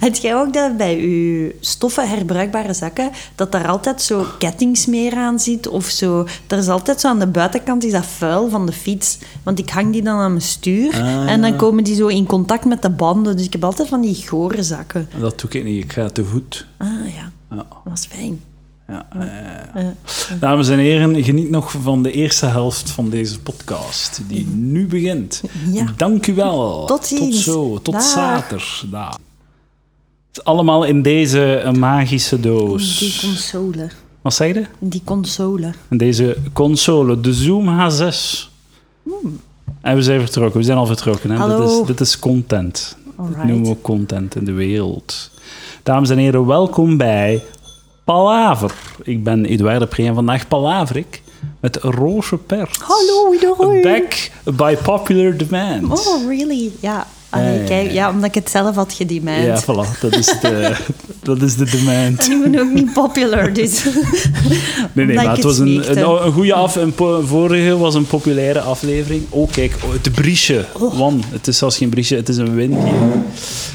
[0.00, 5.38] Heb jij ook dat bij je stoffen herbruikbare zakken, dat daar altijd zo kettingsmeer aan
[5.40, 5.68] zit?
[5.68, 9.18] Of zo, er is altijd zo aan de buitenkant is dat vuil van de fiets.
[9.42, 11.30] Want ik hang die dan aan mijn stuur Ah.
[11.30, 13.36] en dan komen die zo in contact met de banden.
[13.36, 15.08] Dus ik heb altijd van die gore zakken.
[15.20, 16.66] Dat doe ik niet, ik ga te voet.
[16.78, 17.66] Ah ja, Ja.
[17.84, 18.40] dat is fijn.
[18.88, 19.06] Ja,
[19.74, 19.94] eh, Ja.
[20.40, 25.42] Dames en heren, geniet nog van de eerste helft van deze podcast, die nu begint.
[25.96, 26.84] Dank u wel.
[26.86, 27.44] Tot ziens.
[27.44, 28.02] Tot zo, tot Dag.
[28.02, 29.18] zaterdag.
[30.30, 32.98] Het is allemaal in deze eh, magische doos.
[32.98, 33.88] Die console.
[34.20, 34.66] Wat zeg je?
[34.78, 35.72] Die console.
[35.88, 38.48] Deze console, de Zoom H6.
[39.80, 41.30] En we zijn vertrokken, we zijn al vertrokken.
[41.30, 41.36] Hè?
[41.36, 41.80] Dit, Hallo.
[41.80, 42.96] is, dit is content.
[43.04, 43.44] Dat Alright.
[43.44, 45.30] noemen we content in de wereld.
[45.82, 47.42] Dames en heren, welkom bij
[48.04, 48.74] Palaver.
[49.02, 51.22] Ik ben Eduard de Pre en vandaag palaver ik
[51.60, 52.78] met Roosje Pert.
[52.82, 53.82] Hallo, iedereen.
[53.82, 56.06] Back by popular demand.
[56.08, 56.70] Oh, really?
[56.80, 57.06] Ja.
[57.30, 59.44] Allee, Ja, kijk, ja, ja, omdat ik het zelf had gedemand.
[59.44, 60.76] Ja, voilà, dat is de,
[61.22, 62.18] dat is de demand.
[62.20, 63.84] En ik ben ook niet popular, dus...
[64.92, 66.76] Nee, nee, maar het was een, een, een goede af.
[66.76, 66.92] Een
[67.26, 69.26] vorige was een populaire aflevering.
[69.28, 70.64] Oh, kijk, oh, het briesje.
[70.72, 70.98] Oh.
[70.98, 73.22] Wan, het is zelfs geen briesje, het is een win hier.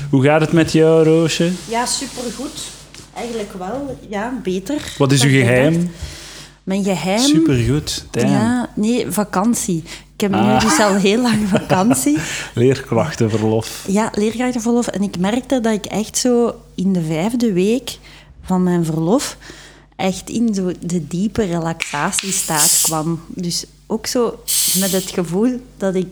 [0.09, 1.51] Hoe gaat het met jou, Roosje?
[1.69, 2.59] Ja, supergoed.
[3.13, 4.81] Eigenlijk wel, ja, beter.
[4.97, 5.73] Wat is uw geheim?
[5.73, 6.14] dacht.
[6.65, 7.19] Mijn geheim?
[7.19, 8.29] Supergoed, damn.
[8.29, 9.83] Ja, nee, vakantie.
[10.13, 10.59] Ik heb nu Ah.
[10.61, 12.17] dus al heel lang vakantie.
[12.53, 13.83] Leerkrachtenverlof.
[13.87, 14.87] Ja, leerkrachtenverlof.
[14.87, 17.97] En ik merkte dat ik echt zo in de vijfde week
[18.41, 19.37] van mijn verlof
[19.95, 23.19] echt in zo de diepe relaxatiestaat kwam.
[23.27, 24.39] Dus ook zo
[24.79, 26.07] met het gevoel dat ik,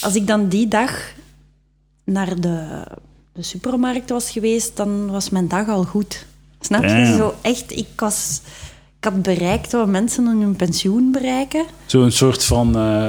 [0.00, 0.98] als ik dan die dag
[2.04, 2.84] naar de,
[3.32, 6.26] de supermarkt was geweest, dan was mijn dag al goed.
[6.60, 6.88] Snap je?
[6.88, 7.16] Damn.
[7.16, 8.40] Zo echt, ik was...
[9.02, 11.64] Ik had bereikt wat mensen aan hun pensioen bereiken.
[11.86, 13.08] Zo'n soort van eh,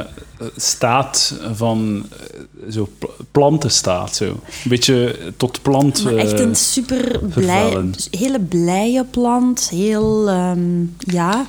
[0.55, 2.05] staat van...
[2.09, 4.25] eh, zo pl- plantenstaat, zo.
[4.25, 6.03] Een beetje tot plant...
[6.03, 7.93] Maar echt eh, een super blij, vervuilen.
[8.11, 9.69] hele blije plant.
[9.69, 11.45] Heel, ehm, ja.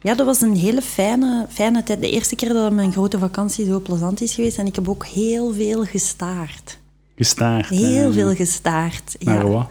[0.00, 2.00] Ja, dat was een hele fijne, fijne tijd.
[2.00, 4.58] De eerste keer dat mijn grote vakantie zo plezant is geweest.
[4.58, 6.78] En ik heb ook heel veel gestaard.
[7.16, 7.68] gestaard.
[7.68, 9.16] Heel veel gestaard.
[9.18, 9.32] Ja.
[9.32, 9.66] Naar wat?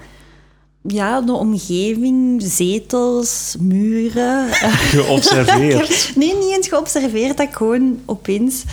[0.81, 4.47] Ja, de omgeving, zetels, muren.
[4.93, 6.11] Geobserveerd.
[6.15, 7.37] nee, niet eens geobserveerd.
[7.37, 8.63] Dat ik gewoon opeens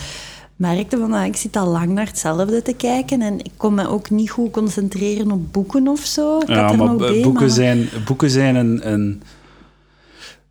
[0.55, 3.21] merkte van, ah, ik zit al lang naar hetzelfde te kijken.
[3.21, 6.37] En ik kon me ook niet goed concentreren op boeken of zo.
[6.37, 9.21] Ik Ja, maar bij, boeken, maar- zijn, boeken zijn een, een,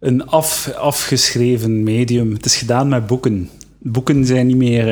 [0.01, 2.33] een af, afgeschreven medium.
[2.33, 3.51] Het is gedaan met boeken.
[3.89, 4.87] Boeken zijn niet meer...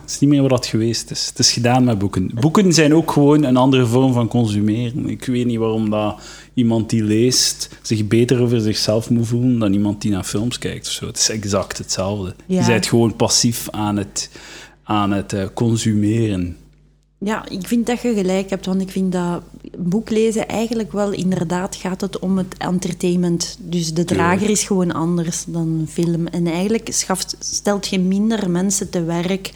[0.00, 1.26] het is niet meer wat dat geweest is.
[1.26, 2.30] Het is gedaan met boeken.
[2.34, 5.08] Boeken zijn ook gewoon een andere vorm van consumeren.
[5.08, 6.20] Ik weet niet waarom dat
[6.54, 10.86] iemand die leest zich beter over zichzelf moet voelen dan iemand die naar films kijkt
[10.86, 11.06] of zo.
[11.06, 12.34] Het is exact hetzelfde.
[12.46, 12.60] Ja.
[12.60, 14.30] Je bent gewoon passief aan het,
[14.84, 16.56] aan het eh, consumeren.
[17.18, 19.42] Ja, ik vind dat je gelijk hebt, want ik vind dat
[19.78, 23.56] boek lezen eigenlijk wel inderdaad gaat het om het entertainment.
[23.60, 26.26] Dus de drager is gewoon anders dan een film.
[26.26, 29.52] En eigenlijk schaft, stelt je minder mensen te werk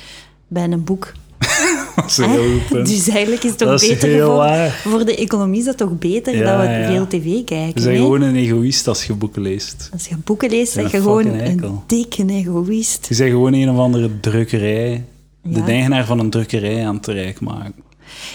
[0.48, 1.12] bij een boek.
[1.96, 2.86] Dat is een heel goed punt.
[2.86, 6.56] Dus eigenlijk is het toch beter voor, voor de economie is dat toch beter Ja,
[6.56, 6.86] dat we ja.
[6.86, 7.82] veel tv kijken.
[7.82, 9.88] Je bent gewoon een egoïst als je boeken leest.
[9.92, 13.06] Als je boeken leest, zeg je gewoon een dikke egoïst.
[13.08, 15.04] Je bent gewoon een of andere drukkerij.
[15.42, 17.74] De eigenaar van een drukkerij aan het rijk maken.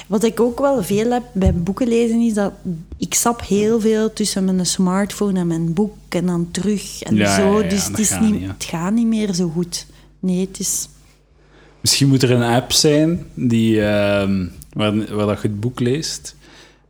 [0.07, 2.53] Wat ik ook wel veel heb bij boeken lezen, is dat
[2.97, 7.35] ik sap heel veel tussen mijn smartphone en mijn boek en dan terug en Ja,
[7.35, 7.61] zo.
[7.61, 8.47] ja, dus het, is gaat niet, niet, hè.
[8.47, 9.85] het gaat niet meer zo goed.
[10.19, 10.87] Nee, het is...
[11.81, 16.35] Misschien moet er een app zijn die, ehm, waar, waar dat je het boek leest.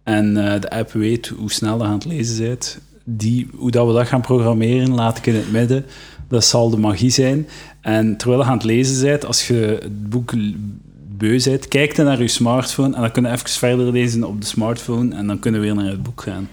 [0.04, 2.80] En eh, de app weet hoe snel je aan het lezen bent.
[3.04, 5.86] Die, hoe dat we dat gaan programmeren, laat ik in het midden.
[6.28, 7.48] Dat zal de magie zijn.
[7.82, 10.34] En terwijl je aan het lezen bent, als je het boek
[11.18, 14.42] beu bent, kijk dan naar je smartphone en dan kun je even verder lezen op
[14.42, 16.50] de smartphone en dan kunnen we weer naar het boek gaan.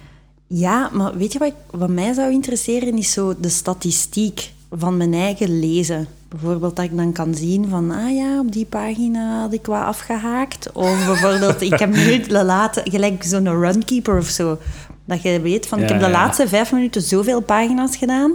[0.46, 5.14] Ja, maar weet je wat, wat mij zou interesseren, is zo de statistiek van mijn
[5.14, 6.06] eigen lezen.
[6.28, 9.82] Bijvoorbeeld dat ik dan kan zien van, ah ja, op die pagina had ik wat
[9.82, 10.72] afgehaakt.
[10.72, 14.58] Of bijvoorbeeld, ik heb nu de laatste, gelijk zo'n runkeeper of zo.
[15.04, 16.10] Dat je weet van, ik heb de ja.
[16.10, 18.32] laatste vijf minuten zoveel pagina's gedaan.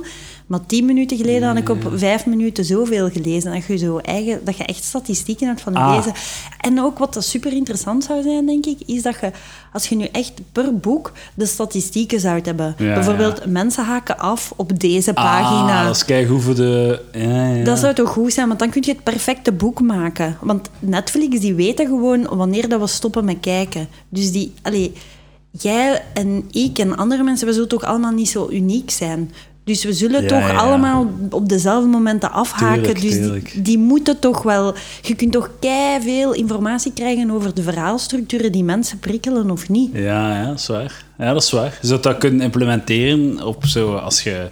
[0.48, 3.52] Maar tien minuten geleden had ik op vijf minuten zoveel gelezen.
[3.54, 5.96] Dat je, zo eigen, dat je echt statistieken hebt van Ah.
[5.96, 6.14] lezen.
[6.62, 9.32] En ook wat dat super interessant zou zijn, denk ik, is dat je,
[9.74, 12.76] als je nu echt per boek de statistieken zou hebben.
[12.78, 15.80] Ja, Bijvoorbeeld, mensen haken af op deze pagina.
[15.80, 17.02] Ah, dat is kijk voor de...
[17.12, 17.64] Ja.
[17.64, 20.38] Dat zou toch goed zijn, want dan kun je het perfecte boek maken.
[20.42, 23.88] Want Netflix, die weten gewoon wanneer dat we stoppen met kijken.
[24.10, 24.54] Dus die...
[24.62, 24.94] Allee,
[25.52, 29.32] jij en ik en andere mensen, we zullen toch allemaal niet zo uniek zijn.
[29.68, 30.56] Dus we zullen Ja, toch ja.
[30.56, 32.84] allemaal op dezelfde momenten afhaken.
[32.84, 33.52] Tuurlijk, dus tuurlijk.
[33.54, 34.76] Die, die moeten toch wel...
[35.02, 35.50] Je kunt toch
[36.02, 39.90] veel informatie krijgen over de verhaalstructuren die mensen prikkelen of niet.
[39.94, 41.06] Ja, ja, dat is waar.
[41.18, 41.78] Ja, dat is waar.
[41.82, 44.50] Je zou dat kunnen implementeren op zo, als je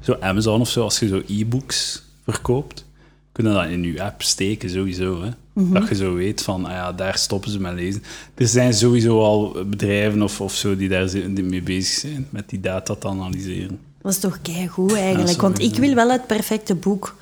[0.00, 2.84] zo Amazon of zo, als je zo e-books verkoopt,
[3.32, 5.22] kunnen dat in je app steken sowieso.
[5.22, 5.28] Hè?
[5.54, 8.02] Dat je zo weet van, ah ja, daar stoppen ze met lezen.
[8.34, 12.60] Er zijn sowieso al bedrijven of, of zo die daar mee bezig zijn met die
[12.60, 13.78] data te analyseren.
[14.04, 15.40] Dat is toch keigoed eigenlijk.
[15.40, 17.16] Want ik wil wel het perfecte boek.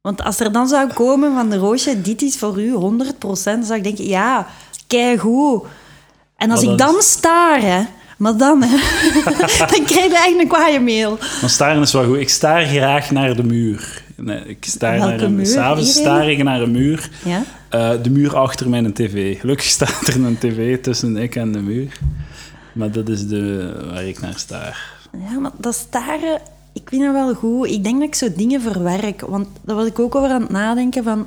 [0.00, 2.74] Want als er dan zou komen van de Roosje, dit is voor u 100%,
[3.42, 4.46] zou ik denken, ja,
[4.86, 5.62] keigoed.
[6.36, 7.82] En als ik dan dan staar, hè,
[8.18, 8.76] maar dan, hè,
[9.58, 11.18] dan krijg je eigenlijk een kwaaie mail.
[11.40, 12.18] Maar staren is wel goed.
[12.18, 14.02] Ik staar graag naar de muur.
[14.16, 15.46] Nee, ik staar Welke naar een, muur?
[15.46, 17.10] S'avonds staar ik naar een muur.
[17.24, 17.42] Ja?
[17.68, 19.40] Eh, de muur achter mijn tv.
[19.40, 21.98] Gelukkig staat er een tv tussen ik en de muur.
[22.72, 24.99] Maar dat is de, waar ik naar staar.
[25.18, 26.40] Ja, maar dat staren,
[26.72, 27.68] ik vind dat wel goed.
[27.68, 29.20] Ik denk dat ik zo dingen verwerk.
[29.20, 31.26] Want daar was ik ook over aan het nadenken van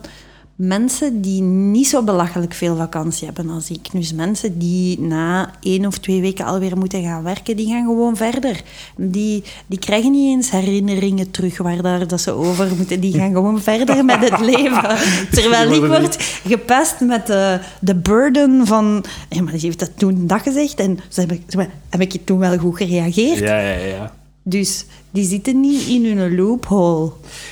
[0.68, 3.88] mensen die niet zo belachelijk veel vakantie hebben als ik.
[3.92, 8.16] Dus mensen die na één of twee weken alweer moeten gaan werken, die gaan gewoon
[8.18, 8.62] verder.
[8.98, 13.00] Die, die krijgen niet eens herinneringen terug waar daar, dat ze over moeten.
[13.00, 14.98] Die gaan gewoon verder met het leven.
[15.32, 16.16] Terwijl ik word
[16.48, 19.04] gepest met de, de burden van...
[19.30, 22.38] Ja, maar die heeft dat toen dat gezegd en ze hebben, ze- heb ik toen
[22.40, 23.40] wel goed gereageerd?
[23.40, 24.14] Ja, ja, ja.
[24.44, 27.12] Dus die zitten niet in hun loophole.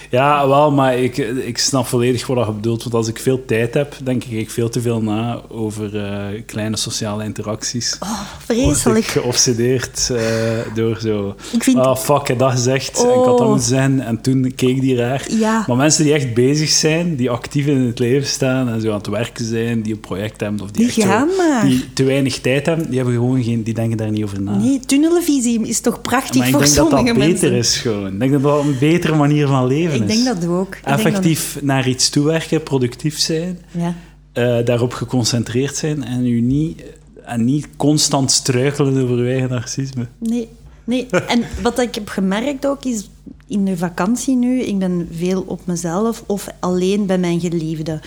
[0.09, 2.83] Ja, wel, maar ik, ik snap volledig wat je bedoelt.
[2.83, 6.77] Want als ik veel tijd heb, denk ik veel te veel na over eh, kleine
[6.77, 7.97] sociale interacties.
[7.99, 8.09] Oh,
[8.47, 9.05] Word ik vreselijk.
[9.05, 11.35] geobsedeerd eh, door zo...
[11.51, 13.03] Ik vind- Ah, fuck, ik heb dat gezegd.
[13.03, 13.47] En ik had dat Oh.
[13.47, 14.01] moeten zijn.
[14.01, 15.25] En toen keek die raar.
[15.29, 15.63] Ja.
[15.67, 18.97] Maar mensen die echt bezig zijn, die actief in het leven staan en zo aan
[18.97, 21.65] het werken zijn, die een project hebben, of die, Die echt zo- maar.
[21.65, 24.55] die te weinig tijd hebben, die, hebben gewoon geen, die denken daar niet over na.
[24.57, 27.19] Nee, tunnelvisie is toch prachtig maar ik voor denk dat dat sommige
[27.51, 28.13] beter is gewoon.
[28.13, 30.23] Ik denk dat dat een betere manier van leven Ik is.
[30.23, 30.75] denk dat ook.
[30.75, 33.95] Ik Effectief naar iets toewerken, productief zijn, ja.
[34.33, 36.83] eh, daarop geconcentreerd zijn en u niet,
[37.23, 40.07] en niet constant struikelen over uw eigen narcisme.
[40.17, 40.47] Nee,
[40.83, 41.07] nee.
[41.09, 43.09] En wat ik heb gemerkt ook is
[43.47, 47.99] in de vakantie nu, ik ben veel op mezelf of alleen bij mijn geliefde.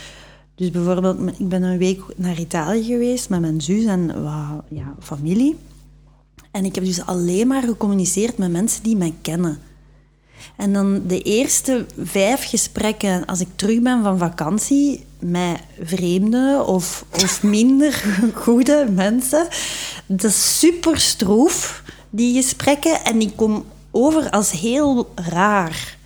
[0.54, 4.94] Dus bijvoorbeeld, ik ben een week naar Italië geweest met mijn zus en wat ja,
[5.00, 5.56] familie.
[6.54, 9.58] En ik heb dus alleen maar gecommuniceerd met mensen die mij kennen.
[10.56, 17.04] En dan de eerste vijf gesprekken als ik terug ben van vakantie met vreemde of,
[17.22, 19.48] of minder goede mensen,
[20.06, 23.04] dat is super stroef, die gesprekken.
[23.04, 25.96] En ik kom over als heel raar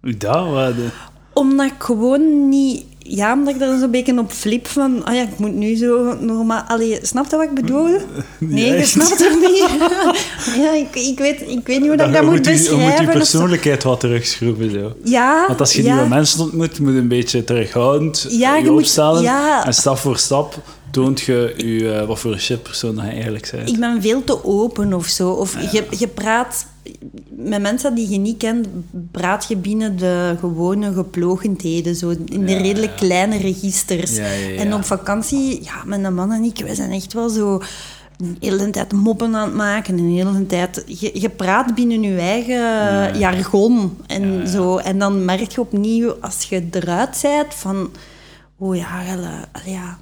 [0.00, 0.50] Hoe dat?
[0.50, 0.90] Wat, eh,
[1.32, 2.84] omdat ik gewoon niet...
[3.04, 5.04] ja, omdat ik er zo'n beetje op flip van...
[5.04, 6.62] Ah ja, ik moet nu zo normaal...
[6.68, 7.98] Allee, snap je wat ik bedoel?
[8.38, 9.68] Nee, je snapt het niet.
[10.64, 12.84] ja, ik, ik, weet, ik weet niet hoe dat ik dat moet je, je beschrijven.
[12.88, 13.18] moet je of zo.
[13.18, 14.70] persoonlijkheid wat terugschroeven.
[14.70, 14.92] Zo.
[15.04, 15.92] Ja, Want als je ja.
[15.94, 19.22] nieuwe mensen ontmoet, moet je een beetje terughoudend Ja, je, je moet- opstellen.
[19.22, 19.66] ja.
[19.66, 20.54] En stap voor stap
[20.90, 23.68] toont je, je eh, wat voor een shitpersoon je eigenlijk bent.
[23.68, 25.30] Ik ben veel te open of zo.
[25.30, 26.66] Of je, je praat
[27.30, 28.68] met mensen die je niet kent,
[29.10, 33.06] praat je binnen de gewone geplogendheden, zo in de Ja, redelijk ja.
[33.06, 34.16] kleine registers.
[34.16, 34.24] Ja.
[34.56, 37.62] En op vakantie, ja, mijn man en ik, wij zijn echt wel zo
[38.18, 39.98] een hele tijd moppen aan het maken.
[39.98, 40.84] En een hele tijd...
[40.86, 44.76] Je, je praat binnen je eigen jargon en zo.
[44.76, 47.90] En dan merk je opnieuw, als je eruit bent, van...
[48.58, 48.88] Oh ja,
[49.52, 49.98] allee, ja...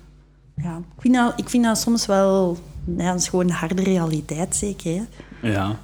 [0.63, 2.59] Ja, ik vind dat, ik vind dat soms wel...
[2.97, 4.93] Ja, dat is gewoon de harde realiteit, zeker.
[4.93, 5.03] Hè?
[5.51, 5.77] Ja.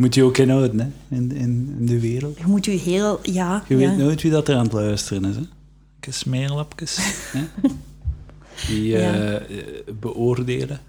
[0.00, 1.16] Moet je ook inhouden hè?
[1.16, 2.38] In, in, in de wereld.
[2.38, 3.18] Je moet je heel...
[3.22, 3.88] Ja, Je ja.
[3.88, 5.34] weet nooit wie dat er aan het luisteren is.
[5.36, 5.42] Hè?
[6.00, 6.98] Een smeerlapjes.
[7.32, 7.40] hè?
[8.66, 9.12] Die Ja.
[9.12, 9.56] eh,
[10.00, 10.80] beoordelen.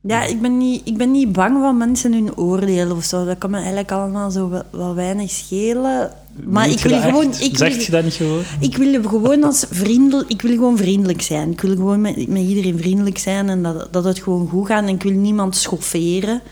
[0.00, 3.24] Ja, ik ben, niet, ik ben niet bang van mensen hun oordelen of zo.
[3.24, 6.12] Dat kan me eigenlijk allemaal zo wel, wel weinig schelen.
[6.44, 7.28] Maar ik je wil dat gewoon...
[7.40, 8.42] Ik Zegt wil, je dat niet gewoon?
[8.60, 11.50] ik wil gewoon als vriendel, ik wil gewoon vriendelijk zijn.
[11.50, 14.82] Ik wil gewoon met, met iedereen vriendelijk zijn en dat, dat het gewoon goed gaat.
[14.82, 16.42] En ik wil niemand schofferen.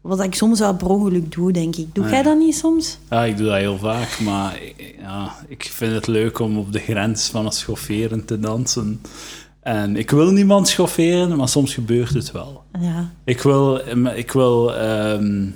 [0.00, 1.94] Wat ik soms wel per ongeluk doe, denk ik.
[1.94, 2.98] Doe Ah, jij dat niet soms?
[3.10, 6.72] Ja, ik doe dat heel vaak, maar ik- ja, ik vind het leuk om op
[6.72, 9.00] de grens van het schofferen te dansen.
[9.60, 12.62] En ik wil niemand schofferen, maar soms gebeurt het wel.
[12.80, 13.10] Ja.
[13.24, 13.76] Ik wil,
[14.16, 15.46] ik wil ehm,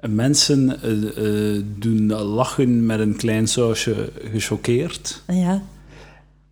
[0.00, 5.22] mensen eh, eh, doen lachen met een klein sausje gechoqueerd.
[5.26, 5.62] Ja.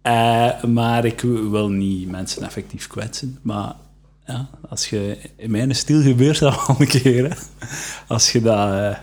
[0.02, 1.20] Eh, maar ik
[1.50, 3.38] wil niet mensen effectief kwetsen.
[3.42, 3.74] Maar
[4.26, 7.28] ja, als je, in mijn stijl gebeurt dat wel een keer.
[7.28, 7.36] Hè.
[8.06, 8.72] Als je dat...
[8.72, 8.96] eh,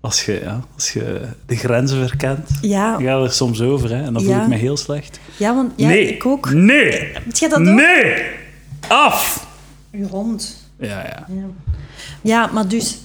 [0.00, 3.90] als je, ja, als je de grenzen verkent, Ja, dan ga je er soms over.
[3.90, 4.42] Hè, en dan voel Ja.
[4.42, 5.20] ik me heel slecht.
[5.36, 6.52] ja want ja, nee, ik ook.
[6.52, 7.64] nee, jij dat ook?
[7.64, 8.22] nee,
[8.88, 9.46] af!
[9.90, 10.68] Je hond.
[10.78, 11.26] Ja, ja.
[11.28, 11.44] Ja.
[12.22, 12.98] ja, maar dus...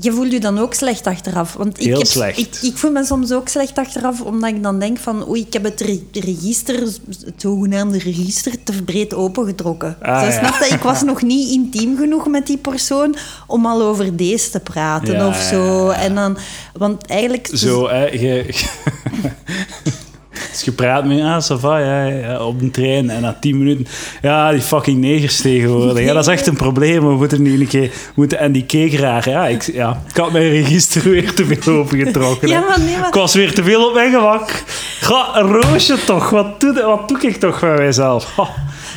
[0.00, 1.52] Je voelt je dan ook slecht achteraf.
[1.52, 2.38] Want ik, Heel heb, slecht.
[2.38, 5.28] Ik, ik voel me soms ook slecht achteraf, omdat ik dan denk van...
[5.28, 9.96] Oei, ik heb het re- register, het zogenaamde register, te breed opengetrokken.
[10.02, 10.32] Ah, Zo, ja.
[10.32, 10.74] snap je?
[10.74, 15.14] Ik was nog niet intiem genoeg met die persoon om al over deze te praten
[15.14, 15.86] Ja, of zo.
[15.90, 15.94] ja.
[16.00, 16.38] En dan...
[16.72, 17.48] Want eigenlijk...
[17.52, 18.46] Zo, hè, je,
[20.58, 23.10] dus je praat met, ah, ça va, ja, ja, op een trein.
[23.10, 23.86] En na tien minuten,
[24.22, 26.04] ja, die fucking negers tegenwoordig.
[26.04, 27.06] Ja, dat is echt een probleem.
[27.08, 27.90] We moeten nu een keer...
[28.14, 29.28] Moeten, en die keek raar.
[29.28, 32.48] Ja, ik, ja, ik had mijn register weer te veel opengetrokken.
[32.50, 32.54] hè.
[32.54, 34.64] Ja, maar nee, maar- Ik was weer te veel op mijn gemak.
[35.00, 36.30] Ga, roosje toch.
[36.30, 38.36] Wat doe, wat doe ik toch van mijzelf?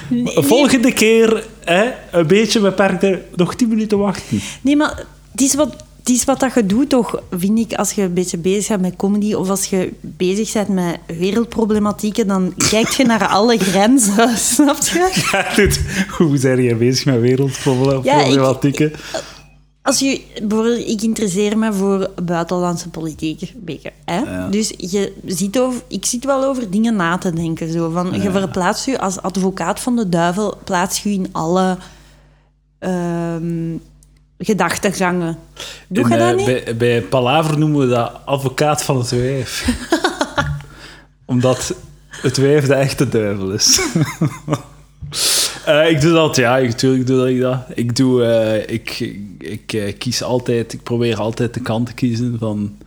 [0.07, 4.41] Nee, Volgende keer, hè, een beetje beperkter, nog tien minuten wachten.
[4.61, 5.75] Nee, maar het is wat,
[6.11, 8.95] is wat dat je doet, toch, vind ik, als je een beetje bezig bent met
[8.95, 14.77] comedy of als je bezig bent met wereldproblematieken, dan kijk je naar alle grenzen, snap
[14.81, 15.09] je?
[15.31, 15.81] Ja, dit,
[16.17, 18.91] hoe zijn jij bezig met wereldproblematieken?
[19.83, 23.91] Als je, bijvoorbeeld, ik interesseer me voor buitenlandse politiek, een beetje.
[24.05, 24.19] Hè?
[24.19, 24.47] Ja.
[24.49, 27.71] Dus je ziet over, ik zit wel over dingen na te denken.
[27.71, 28.31] Zo, van, Je Ja.
[28.31, 31.77] verplaatst je als advocaat van de duivel, plaats je in alle
[32.79, 33.75] ehm
[34.45, 35.37] gedachtegangen.
[35.87, 36.45] Doe je In, dat eh, niet?
[36.45, 39.69] Bij, bij Palaver noemen we dat advocaat van het wijf.
[41.25, 41.75] Omdat
[42.09, 43.79] het wijf de echte duivel is.
[45.65, 47.59] Eh, ik doe dat, ja, natuurlijk doe ik dat.
[47.73, 48.99] Ik, doe, eh, ik,
[49.37, 52.77] ik, eh, kies altijd, ik probeer altijd de kant te kiezen van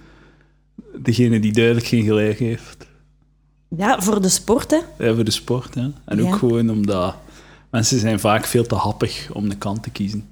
[0.94, 2.86] degene die duidelijk geen gelijk heeft.
[3.76, 5.06] Ja, voor de sport, hè?
[5.06, 5.88] Eh, voor de sport, hè.
[6.04, 6.22] En Ja.
[6.22, 7.14] ook gewoon omdat
[7.70, 10.28] mensen zijn vaak veel te happig om de kant te kiezen.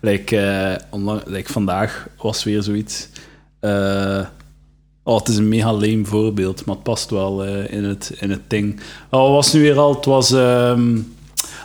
[0.00, 3.08] Like, eh, onlang- like vandaag was weer zoiets.
[3.60, 4.20] eh,
[5.02, 8.30] oh, het is een mega lame voorbeeld, maar het past wel eh, in, het, in
[8.30, 8.80] het ding.
[9.10, 9.94] Oh, was nu weer al?
[9.94, 10.32] Het was...
[10.32, 10.96] ehm,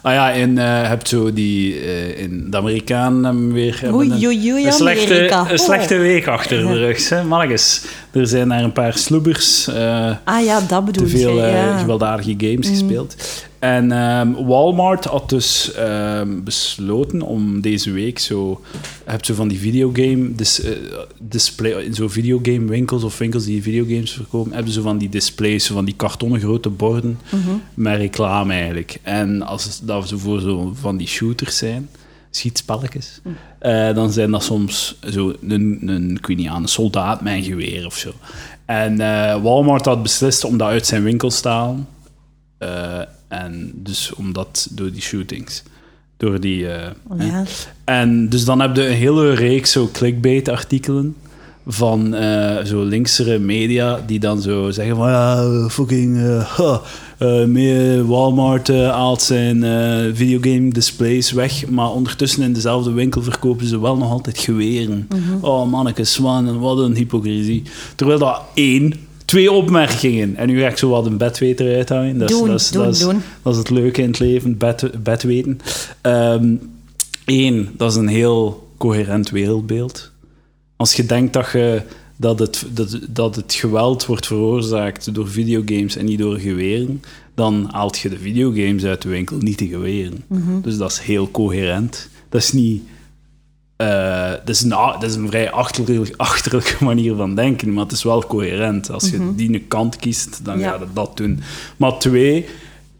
[0.01, 1.79] ah ja, in, eh, je hebt zo die...
[1.79, 3.81] eh, in de Amerikanen hebben weer...
[3.93, 5.51] Oei, een- oei, oei, een slechte, Amerika.
[5.51, 5.99] een slechte Oh.
[5.99, 7.09] week achter de rug.
[7.09, 7.23] Hè?
[7.23, 9.67] Mannetjes, er zijn daar een paar sloebers...
[9.67, 11.41] eh, Ah ja, dat bedoel te veel je.
[11.41, 11.77] eh, ja.
[11.77, 13.15] gewelddadige games gespeeld.
[13.59, 18.61] En ehm, Walmart had dus ehm, besloten om deze week zo...
[19.05, 20.71] Je hebt zo van die videogame dis, eh,
[21.19, 21.71] display...
[21.71, 25.73] In zo videogame winkels of winkels die videogames verkopen, hebben ze van die displays, zo
[25.73, 27.19] van die kartonnen grote borden
[27.73, 28.99] met reclame eigenlijk.
[29.03, 31.89] En als dat ze voor zo van die shooters zijn,
[32.35, 33.21] schietspelletjes,
[33.59, 37.33] eh, dan zijn dat soms zo een, een, ik weet niet, aan, een soldaat met
[37.33, 38.13] een geweer of zo.
[38.65, 41.87] En eh, Walmart had beslist om dat uit zijn winkel te halen.
[42.57, 45.63] Eh, en dus omdat door die shootings.
[46.17, 46.65] Door die...
[46.65, 46.89] hè.
[47.17, 47.43] Ja.
[47.83, 51.15] En dus dan heb je een hele reeks zo clickbait-artikelen
[51.65, 56.81] van eh, zo linksere media die dan zo zeggen van ja, fucking uh, ha,
[57.19, 59.63] uh, meer Walmart haalt zijn
[60.15, 65.07] videogame displays weg, maar ondertussen in dezelfde winkel verkopen ze wel nog altijd geweren.
[65.41, 67.63] Oh manneke, swan, wat een hypocrisie.
[67.95, 68.93] Terwijl dat één,
[69.25, 70.35] twee opmerkingen.
[70.35, 72.17] En nu ga ik zo wat een bedweter uithangen.
[72.17, 73.21] Dat, Doen, dat, is, doen, dat, is, doen.
[73.41, 75.59] dat is het leuke in het leven, bed, bedweten.
[77.25, 80.12] Eén, dat is een heel coherent wereldbeeld.
[80.83, 81.81] Als je denkt dat, je,
[82.15, 87.01] dat, het, dat, dat het geweld wordt veroorzaakt door videogames en niet door geweren,
[87.35, 90.23] dan haalt je de videogames uit de winkel, niet de geweren.
[90.61, 92.09] Dus dat is heel coherent.
[92.29, 92.83] Dat is niet...
[93.75, 97.91] eh, dat, is een, dat is een vrij achterlijke, achterlijke manier van denken, maar het
[97.93, 98.91] is wel coherent.
[98.91, 100.69] Als je die een kant kiest, dan Ja.
[100.71, 101.39] ga je dat doen.
[101.77, 102.45] Maar twee,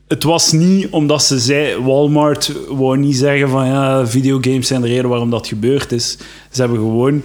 [0.08, 1.82] het was niet omdat ze zei...
[1.82, 6.18] Walmart wou niet zeggen van ja, videogames zijn de reden waarom dat gebeurd is.
[6.52, 7.24] Ze hebben gewoon...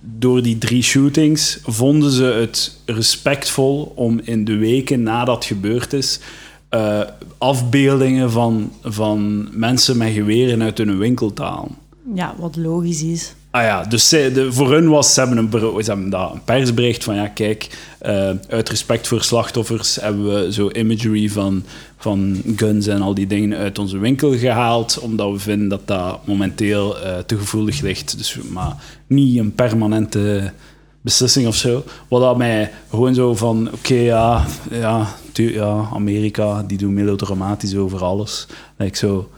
[0.00, 6.20] Door die drie shootings vonden ze het respectvol om in de weken nadat gebeurd is...
[6.68, 7.00] eh,
[7.38, 11.76] afbeeldingen van, van mensen met geweren uit hun winkel te halen.
[12.14, 13.34] Ja, wat logisch is.
[13.52, 15.50] Ah ja, dus de, voor hun was, ze hebben,
[15.86, 20.70] een, dat, een persbericht van, ja, kijk, eh, uit respect voor slachtoffers hebben we zo
[20.70, 21.64] imagery van,
[21.96, 26.26] van guns en al die dingen uit onze winkel gehaald, omdat we vinden dat dat
[26.26, 28.18] momenteel eh, te gevoelig ligt.
[28.18, 28.76] Dus, maar
[29.06, 30.52] niet een permanente
[31.00, 31.84] beslissing of zo.
[32.08, 38.04] Wat dat mij gewoon zo van, oké, ja, ja, ja, Amerika, die doen melodramatisch over
[38.04, 38.46] alles.
[38.76, 39.30] Like zo,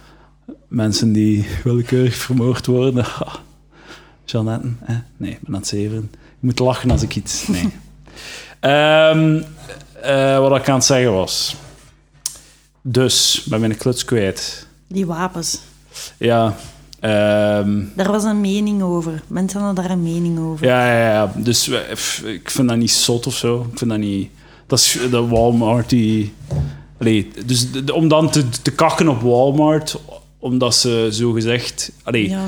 [0.69, 3.05] mensen die willekeurig vermoord worden,
[4.25, 4.97] Jeannette, eh?
[5.17, 6.11] nee, ik ben aan het zeven.
[6.13, 7.47] Je moet lachen als ik iets...
[7.47, 7.69] Nee.
[8.61, 9.43] Ehm,
[10.03, 11.57] eh, wat ik aan het zeggen was...
[12.83, 14.67] Dus, ik ben mijn kluts kwijt.
[14.89, 15.61] Die wapens.
[16.19, 16.55] Ja,
[17.01, 19.23] ehm, Daar was een mening over.
[19.27, 20.67] Mensen hadden daar een mening over.
[20.67, 21.33] ja, ja, ja.
[21.37, 21.69] Dus
[22.25, 23.67] ik vind dat niet zot of zo.
[23.73, 24.31] Ik vind dat niet...
[24.67, 26.35] Dat is dat Walmart die...
[26.99, 29.99] Allee, dus de- de- om dan te, te kakken op Walmart,
[30.39, 31.93] omdat ze zo gezegd...
[32.03, 32.47] Allee, Ja.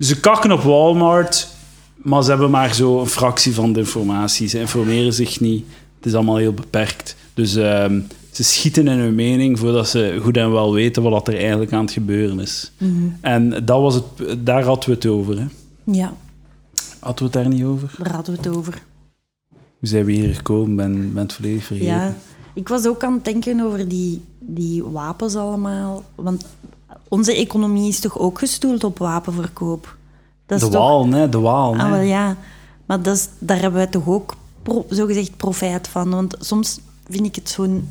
[0.00, 1.48] Ze kakken op Walmart,
[1.96, 4.48] maar ze hebben maar zo een fractie van de informatie.
[4.48, 5.64] Ze informeren zich niet.
[5.96, 7.16] Het is allemaal heel beperkt.
[7.34, 11.36] Dus ehm, ze schieten in hun mening voordat ze goed en wel weten wat er
[11.38, 12.72] eigenlijk aan het gebeuren is.
[13.20, 14.04] En dat was het,
[14.46, 15.38] daar hadden we het over.
[15.38, 15.46] Hè?
[15.84, 16.14] ja,
[16.98, 17.94] Hadden we het daar niet over?
[17.98, 18.82] daar hadden we het over.
[19.78, 20.76] Hoe zijn we hier gekomen?
[20.76, 21.92] Ben, ben het volledig vergeten.
[21.92, 22.14] Ja,
[22.54, 26.04] ik was ook aan het denken over die, die wapens allemaal.
[26.14, 26.44] Want
[27.10, 29.96] onze economie is toch ook gestoeld op wapenverkoop?
[30.46, 31.28] Dat is de toch- waal, hè?
[31.28, 32.36] De waal, Ah, wel ja.
[32.86, 36.10] Maar dat is, daar hebben wij toch ook pro, zogezegd profijt van.
[36.10, 37.88] Want soms vind ik het zo'n...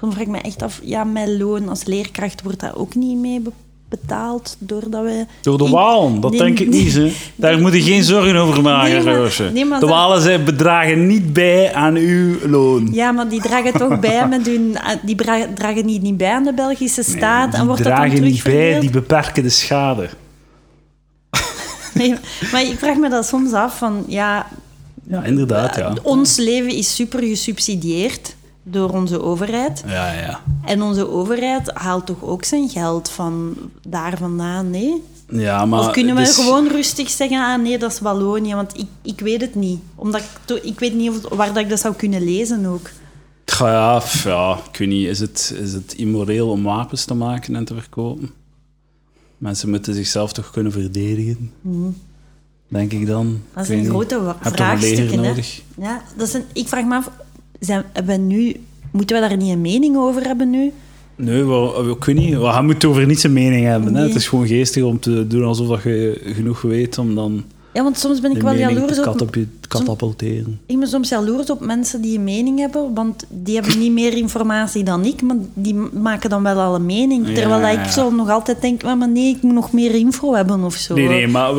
[0.00, 3.18] Soms vraag ik me echt af, ja, mijn loon als leerkracht wordt daar ook niet
[3.18, 3.52] mee be-
[3.88, 5.24] betaald doordat we...
[5.42, 6.82] Door de walen, dat Nee, denk ik nee.
[6.84, 6.94] niet.
[6.94, 7.12] Hè.
[7.36, 9.04] Daar moet je geen zorgen over maken,
[9.68, 12.88] maar- De walen zij bedragen niet bij aan uw loon.
[12.92, 14.76] Ja, maar die dragen toch bij met hun...
[15.02, 15.16] Die
[15.54, 17.50] dragen niet, niet bij aan de Belgische staat.
[17.50, 20.08] die en wordt dat dan dragen niet bij, die beperken de schade.
[21.94, 22.14] Nee,
[22.52, 24.04] maar ik vraag me dat soms af van...
[24.08, 24.46] Ja,
[25.08, 25.94] Ja, inderdaad, ja.
[26.02, 28.34] ons leven is super gesubsidieerd
[28.68, 29.82] door onze overheid.
[29.86, 30.40] Ja, ja.
[30.64, 33.56] En onze overheid haalt toch ook zijn geld van
[33.88, 35.02] daar vandaan, nee?
[35.30, 38.78] ja maar of kunnen we dus- gewoon rustig zeggen, ah nee, dat is Wallonië, want
[38.78, 39.80] ik, ik weet het niet.
[39.94, 42.90] Omdat ik, ik weet niet of, waar dat ik dat zou kunnen lezen ook.
[43.58, 45.08] Ja, ja, ik weet niet.
[45.08, 48.30] Is het, is het immoreel om wapens te maken en te verkopen?
[49.38, 51.52] Mensen moeten zichzelf toch kunnen verdedigen?
[52.68, 53.42] Denk ik dan.
[53.54, 54.34] Dat is een grote
[55.10, 55.16] hè?
[55.16, 55.62] nodig?
[55.78, 57.10] Ja, dat is een, ik vraag me af,
[57.60, 58.56] zijn, hebben we nu,
[58.90, 60.72] moeten we daar niet een mening over hebben nu?
[61.16, 62.28] Nee, wel, ik weet niet.
[62.28, 63.94] Je moet over niets een mening hebben.
[63.94, 64.02] Hè?
[64.02, 67.44] Het is gewoon geestig om te doen alsof dat je genoeg weet om dan
[67.76, 69.04] Ja, want soms ben ik de wel jaloers op...
[69.04, 69.36] katap-
[69.68, 70.60] katapulteren.
[70.66, 74.12] Ik ben soms jaloers op mensen die een mening hebben, want die hebben niet meer
[74.16, 77.28] informatie dan ik, maar die maken dan wel al een mening.
[77.28, 80.34] Ja, Terwijl ja, ik zo nog altijd denk, "Maar, nee, ik moet nog meer info
[80.34, 80.94] hebben of zo.
[80.94, 81.50] Nee, nee, maar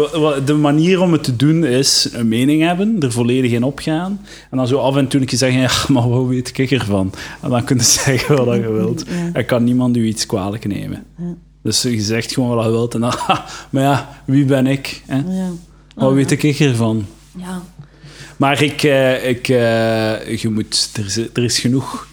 [0.45, 4.19] de manier om het te doen is een mening hebben, er volledig in opgaan.
[4.51, 7.11] En dan zo af en toe een keer zeggen, ja, maar wat weet ik ervan?
[7.41, 9.03] En dan kun je zeggen wat je wilt.
[9.07, 9.29] Ja.
[9.33, 11.03] En kan niemand u iets kwalijk nemen.
[11.63, 13.13] Dus je zegt gewoon wat je wilt en dan,
[13.71, 15.01] maar ja, wie ben ik?
[15.05, 15.15] Hè?
[15.17, 15.49] Ja.
[15.97, 17.05] Wat weet ik ervan?
[17.37, 17.61] Ja.
[18.37, 22.07] Maar ik, eh, ik, eh, je moet, er, is, er is genoeg...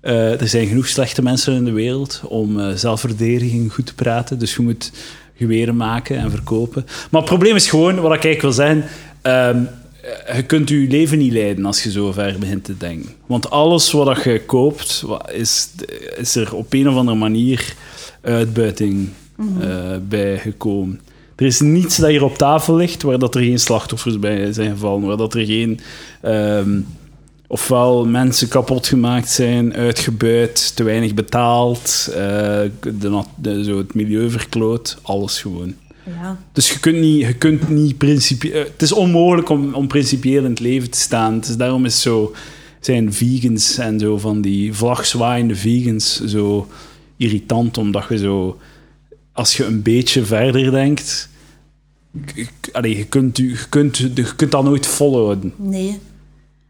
[0.00, 4.38] eh, er zijn genoeg slechte mensen in de wereld om zelfverdediging goed te praten.
[4.38, 4.92] Dus je moet
[5.36, 6.86] geweren maken en verkopen.
[7.10, 8.84] Maar het probleem is gewoon, wat ik eigenlijk wil zeggen...
[9.22, 9.64] ehm,
[10.26, 13.10] eh, je kunt je leven niet leiden als je zo ver begint te denken.
[13.26, 15.68] Want alles wat je koopt, is,
[16.16, 17.74] is er op een of andere manier
[18.20, 19.08] uitbuiting
[19.60, 21.00] eh, bij gekomen.
[21.40, 24.70] Er is niets dat hier op tafel ligt waar dat er geen slachtoffers bij zijn
[24.70, 25.80] gevallen, waar dat er geen...
[26.20, 26.80] ehm,
[27.46, 32.60] ofwel mensen kapot gemaakt zijn, uitgebuit, te weinig betaald, eh,
[33.36, 35.74] de, zo het milieu verkloot, alles gewoon.
[36.06, 36.38] Ja.
[36.52, 40.44] Dus je kunt niet, je kunt niet principie- eh, Het is onmogelijk om, om principieel
[40.44, 41.40] in het leven te staan.
[41.40, 42.34] Dus daarom is zo,
[42.80, 46.68] zijn vegans en zo van die vlagzwaaiende vegans zo
[47.16, 48.58] irritant, omdat je zo,
[49.32, 51.28] als je een beetje verder denkt,
[52.72, 55.52] allee, je, kunt, je, kunt, je kunt dat nooit volhouden.
[55.56, 55.98] Nee.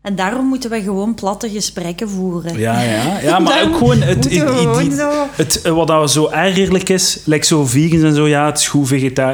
[0.03, 2.59] En daarom moeten we gewoon platte gesprekken voeren.
[2.59, 4.93] Ja, ja, ja maar ook gewoon het, het- gewoon
[5.63, 8.89] eh, wat dat zo ergerlijk is, like zo vegans en zo, ja, het is goed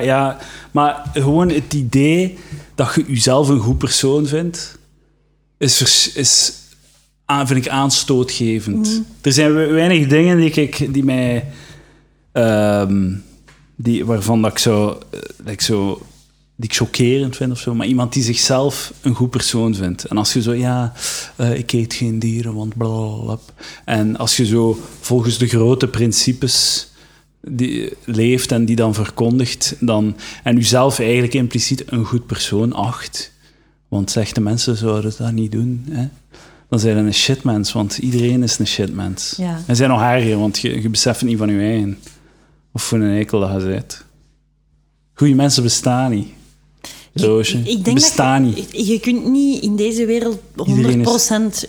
[0.04, 0.38] ja,
[0.70, 2.38] maar gewoon het idee
[2.74, 4.78] dat je jezelf een goed persoon vindt,
[5.58, 6.52] is, vers- is
[7.24, 9.02] aan, vind ik aanstootgevend.
[9.20, 11.44] Er zijn we- weinig dingen die, ik, die mij,
[12.32, 13.12] ehm,
[13.76, 16.02] die, waarvan dat ik zo, eh, dat ik zo
[16.56, 20.04] die ik chockerend vind of zo, maar iemand die zichzelf een goed persoon vindt.
[20.04, 20.92] En als je zo, ja,
[21.36, 23.54] eh, ik eet geen dieren, want blablabla.
[23.84, 26.88] En als je zo volgens de grote principes
[27.40, 33.32] die leeft en die dan verkondigt, dan, en jezelf eigenlijk impliciet een goed persoon acht,
[33.88, 36.08] want slechte mensen zouden dat niet doen, hè?
[36.68, 39.34] dan zijn je een shitmens, want iedereen is een shitmens.
[39.36, 39.60] Ja.
[39.66, 41.98] En zijn nog erger, want je, je beseft het niet van je eigen.
[42.76, 44.04] Of voor een eikel dat je bent.
[45.14, 46.28] Goede mensen bestaan niet.
[47.12, 48.70] Roosje, Ik, denk bestaan dat niet.
[48.72, 51.06] je, je kunt niet in deze wereld 100% Iedereen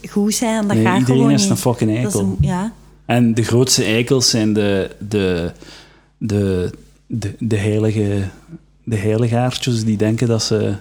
[0.10, 0.68] goed zijn.
[0.68, 1.50] Dat Nee, gaat iedereen gewoon is niet.
[1.50, 2.20] een fucking eikel.
[2.20, 2.74] een- ja.
[3.06, 5.52] En de grootste eikels zijn de, de,
[6.18, 6.72] de,
[7.08, 8.30] de, de, heilige,
[8.84, 10.76] de heiligaartjes die denken dat ze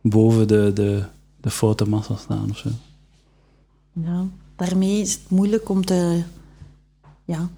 [0.00, 1.02] boven de, de,
[1.40, 2.68] de foute massa staan of zo.
[3.92, 4.24] ja.
[4.56, 6.22] Daarmee is het moeilijk om te...
[7.24, 7.48] Ja.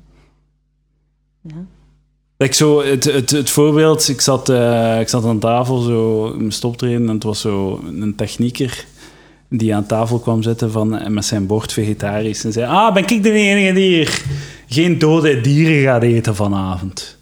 [1.41, 1.65] Ja.
[2.51, 6.53] Zo, het, het, het voorbeeld, ik zat, eh, ik zat aan tafel zo in mijn
[6.53, 8.85] stoptrainen en het was zo een technieker
[9.51, 13.07] die aan tafel kwam zitten van, en met zijn bord vegetarisch en zei, ah, ben
[13.09, 14.23] ik de enige die hier
[14.69, 17.17] geen dode dieren gaat eten vanavond?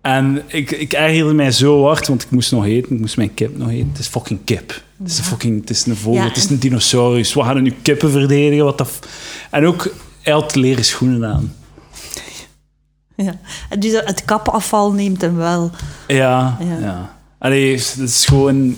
[0.00, 3.34] En ik, ik ergerde mij zo hard, want ik moest nog eten, ik moest mijn
[3.34, 3.88] kip nog eten.
[3.88, 4.82] Het is fucking kip.
[4.98, 7.34] Het is een fucking, het is een vogel, Ja, het is en- een dinosaurus.
[7.34, 8.98] We gaan nu kippen verdedigen, wat dat...
[9.50, 11.54] En ook, hij had leren schoenen aan.
[13.26, 13.32] ja.
[13.68, 15.70] En Dus het kapafval neemt hem wel.
[16.06, 16.78] Ja, Ja.
[16.78, 17.14] ja.
[17.38, 18.76] Allee, het is gewoon...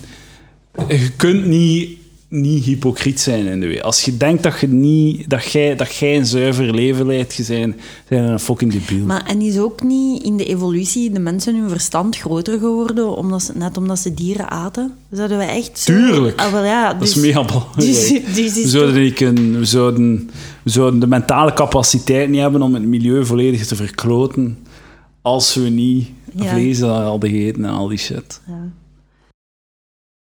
[0.88, 1.99] Je kunt niet,
[2.33, 3.85] niet hypocriet zijn in de wereld.
[3.85, 7.45] Als je denkt dat, je niet, dat, jij, dat jij een zuiver leven leidt, je
[7.49, 7.74] bent,
[8.09, 9.05] zijn een fucking debiel.
[9.05, 13.43] Maar, en is ook niet in de evolutie de mensen hun verstand groter geworden, omdat
[13.43, 14.93] ze, net omdat ze dieren aten?
[15.11, 15.93] Zouden we echt zo...
[15.93, 16.41] Tuurlijk.
[16.41, 17.76] Ah, wel, ja, dat is dus- mega belangrijk.
[17.87, 20.30] dus- dus is we, zouden niet kunnen, we, zouden,
[20.62, 24.59] we zouden de mentale capaciteit niet hebben om het milieu volledig te verkloten
[25.22, 26.51] als we niet Ja.
[26.51, 28.41] vlees hadden gegeten en al die shit.
[28.47, 28.70] Ja.